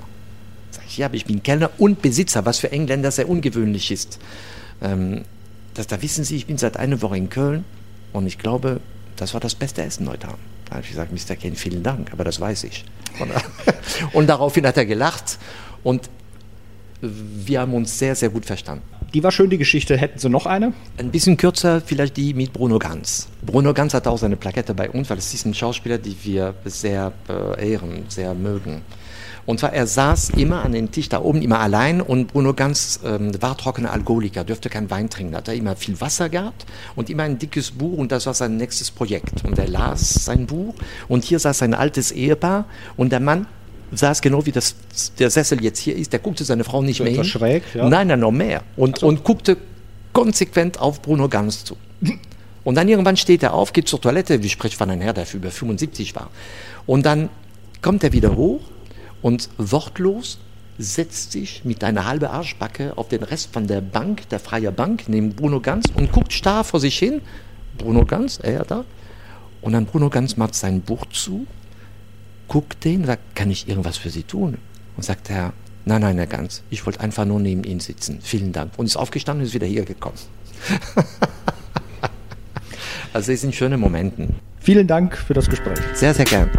Sag 0.71 0.85
ich, 0.87 0.97
ja, 0.97 1.05
aber 1.05 1.15
ich 1.15 1.25
bin 1.25 1.43
Kellner 1.43 1.69
und 1.77 2.01
Besitzer, 2.01 2.47
was 2.47 2.57
für 2.57 2.71
Engländer 2.71 3.11
sehr 3.11 3.29
ungewöhnlich 3.29 3.91
ist. 3.91 4.17
Ähm, 4.81 5.23
das, 5.75 5.85
da 5.85 6.01
wissen 6.01 6.23
Sie, 6.23 6.35
ich 6.35 6.47
bin 6.47 6.57
seit 6.57 6.77
einer 6.77 6.99
Woche 7.03 7.15
in 7.15 7.29
Köln 7.29 7.63
und 8.11 8.25
ich 8.25 8.39
glaube, 8.39 8.79
das 9.17 9.35
war 9.35 9.39
das 9.39 9.53
beste 9.53 9.83
Essen 9.83 10.09
heute 10.09 10.29
Abend. 10.29 10.54
Da 10.75 10.79
habe 10.79 10.87
ich 10.87 10.91
gesagt, 10.91 11.13
Mr. 11.13 11.37
Ken, 11.37 11.55
vielen 11.55 11.83
Dank, 11.83 12.11
aber 12.11 12.25
das 12.25 12.41
weiß 12.41 12.65
ich. 12.65 12.83
Und, 13.19 13.31
und 14.13 14.27
daraufhin 14.27 14.67
hat 14.67 14.75
er 14.75 14.85
gelacht 14.85 15.39
und 15.83 16.09
wir 16.99 17.61
haben 17.61 17.73
uns 17.73 17.97
sehr, 17.97 18.13
sehr 18.13 18.27
gut 18.27 18.45
verstanden. 18.45 18.83
Die 19.13 19.23
war 19.23 19.31
schön, 19.31 19.49
die 19.49 19.57
Geschichte. 19.57 19.95
Hätten 19.95 20.19
Sie 20.19 20.27
noch 20.27 20.45
eine? 20.45 20.73
Ein 20.97 21.11
bisschen 21.11 21.37
kürzer, 21.37 21.79
vielleicht 21.79 22.17
die 22.17 22.33
mit 22.33 22.51
Bruno 22.51 22.77
Ganz. 22.77 23.29
Bruno 23.45 23.73
Ganz 23.73 23.93
hat 23.93 24.05
auch 24.05 24.17
seine 24.17 24.35
Plakette 24.35 24.73
bei 24.73 24.89
uns, 24.89 25.09
weil 25.09 25.17
es 25.17 25.33
ist 25.33 25.45
ein 25.45 25.53
Schauspieler, 25.53 25.97
den 25.97 26.17
wir 26.23 26.53
sehr 26.65 27.13
äh, 27.29 27.71
ehren, 27.71 28.03
sehr 28.09 28.33
mögen. 28.33 28.81
Und 29.45 29.59
zwar, 29.59 29.73
er 29.73 29.85
saß 29.85 30.31
immer 30.31 30.63
an 30.65 30.71
dem 30.71 30.91
Tisch 30.91 31.09
da 31.09 31.21
oben, 31.21 31.41
immer 31.41 31.59
allein 31.59 32.01
und 32.01 32.27
Bruno 32.27 32.53
Ganz 32.53 32.99
ähm, 33.05 33.31
war 33.41 33.57
trockener 33.57 33.91
Alkoholiker, 33.91 34.43
dürfte 34.43 34.69
kein 34.69 34.89
Wein 34.89 35.09
trinken, 35.09 35.35
hat 35.35 35.47
er 35.47 35.53
immer 35.53 35.75
viel 35.75 35.99
Wasser 36.01 36.29
gehabt 36.29 36.65
und 36.95 37.09
immer 37.09 37.23
ein 37.23 37.37
dickes 37.37 37.71
Buch 37.71 37.97
und 37.97 38.11
das 38.11 38.25
war 38.25 38.33
sein 38.33 38.57
nächstes 38.57 38.89
Projekt. 38.89 39.43
Und 39.43 39.59
er 39.59 39.67
las 39.67 40.25
sein 40.25 40.47
Buch 40.47 40.73
und 41.07 41.23
hier 41.23 41.37
saß 41.37 41.61
ein 41.61 41.73
altes 41.73 42.11
Ehepaar 42.11 42.65
und 42.97 43.11
der 43.11 43.19
Mann 43.19 43.45
saß 43.91 44.21
genau 44.21 44.45
wie 44.45 44.51
das, 44.51 44.75
der 45.19 45.29
Sessel 45.29 45.63
jetzt 45.63 45.79
hier 45.79 45.95
ist, 45.95 46.11
der 46.11 46.19
guckte 46.19 46.43
seine 46.43 46.63
Frau 46.63 46.81
nicht 46.81 47.01
mehr 47.01 47.11
hin. 47.11 47.23
Schräg, 47.23 47.63
ja. 47.75 47.87
Nein, 47.87 48.07
nein, 48.07 48.19
noch 48.19 48.31
mehr. 48.31 48.63
Und, 48.75 48.99
so. 48.99 49.07
und 49.07 49.23
guckte 49.23 49.57
konsequent 50.11 50.79
auf 50.79 51.01
Bruno 51.03 51.29
Ganz 51.29 51.63
zu. 51.63 51.77
Und 52.63 52.75
dann 52.75 52.89
irgendwann 52.89 53.15
steht 53.15 53.43
er 53.43 53.53
auf, 53.53 53.73
geht 53.73 53.87
zur 53.87 54.01
Toilette, 54.01 54.41
wie 54.41 54.49
spricht 54.49 54.75
von 54.75 54.89
einem 54.89 55.01
Herr, 55.01 55.13
der 55.13 55.27
über 55.33 55.51
75 55.51 56.15
war. 56.15 56.31
Und 56.87 57.05
dann 57.05 57.29
kommt 57.83 58.03
er 58.03 58.11
wieder 58.11 58.35
hoch 58.35 58.61
und 59.25 59.49
wortlos 59.57 60.37
setzt 60.77 61.31
sich 61.31 61.65
mit 61.65 61.83
einer 61.83 62.05
halben 62.05 62.25
Arschbacke 62.25 62.95
auf 62.95 63.07
den 63.07 63.23
Rest 63.23 63.51
von 63.51 63.65
der 63.65 63.81
Bank, 63.81 64.29
der 64.29 64.39
freien 64.39 64.75
Bank, 64.75 65.05
neben 65.07 65.31
Bruno 65.31 65.61
Ganz 65.61 65.85
und 65.95 66.11
guckt 66.11 66.31
starr 66.31 66.63
vor 66.63 66.79
sich 66.79 66.99
hin. 66.99 67.21
Bruno 67.75 68.05
Ganz, 68.05 68.39
er 68.39 68.63
da. 68.65 68.85
Und 69.61 69.73
dann 69.73 69.87
Bruno 69.87 70.11
Ganz 70.11 70.37
macht 70.37 70.53
sein 70.53 70.81
Buch 70.81 71.07
zu, 71.07 71.47
guckt 72.47 72.85
den 72.85 72.99
und 72.99 73.07
sagt, 73.07 73.35
kann 73.35 73.49
ich 73.49 73.67
irgendwas 73.67 73.97
für 73.97 74.11
Sie 74.11 74.21
tun? 74.21 74.59
Und 74.95 75.03
sagt 75.03 75.31
er, 75.31 75.53
nein, 75.85 76.01
nein, 76.01 76.17
Herr 76.17 76.27
Ganz, 76.27 76.61
ich 76.69 76.85
wollte 76.85 76.99
einfach 76.99 77.25
nur 77.25 77.39
neben 77.39 77.63
Ihnen 77.63 77.79
sitzen. 77.79 78.19
Vielen 78.21 78.53
Dank. 78.53 78.73
Und 78.77 78.85
ist 78.85 78.95
aufgestanden 78.95 79.41
und 79.41 79.47
ist 79.47 79.55
wieder 79.55 79.65
hier 79.65 79.85
gekommen. 79.85 80.19
also 83.11 83.31
es 83.31 83.41
sind 83.41 83.55
schöne 83.55 83.79
Momente. 83.79 84.27
Vielen 84.59 84.85
Dank 84.85 85.17
für 85.17 85.33
das 85.33 85.49
Gespräch. 85.49 85.79
Sehr, 85.95 86.13
sehr 86.13 86.25
gern. 86.25 86.51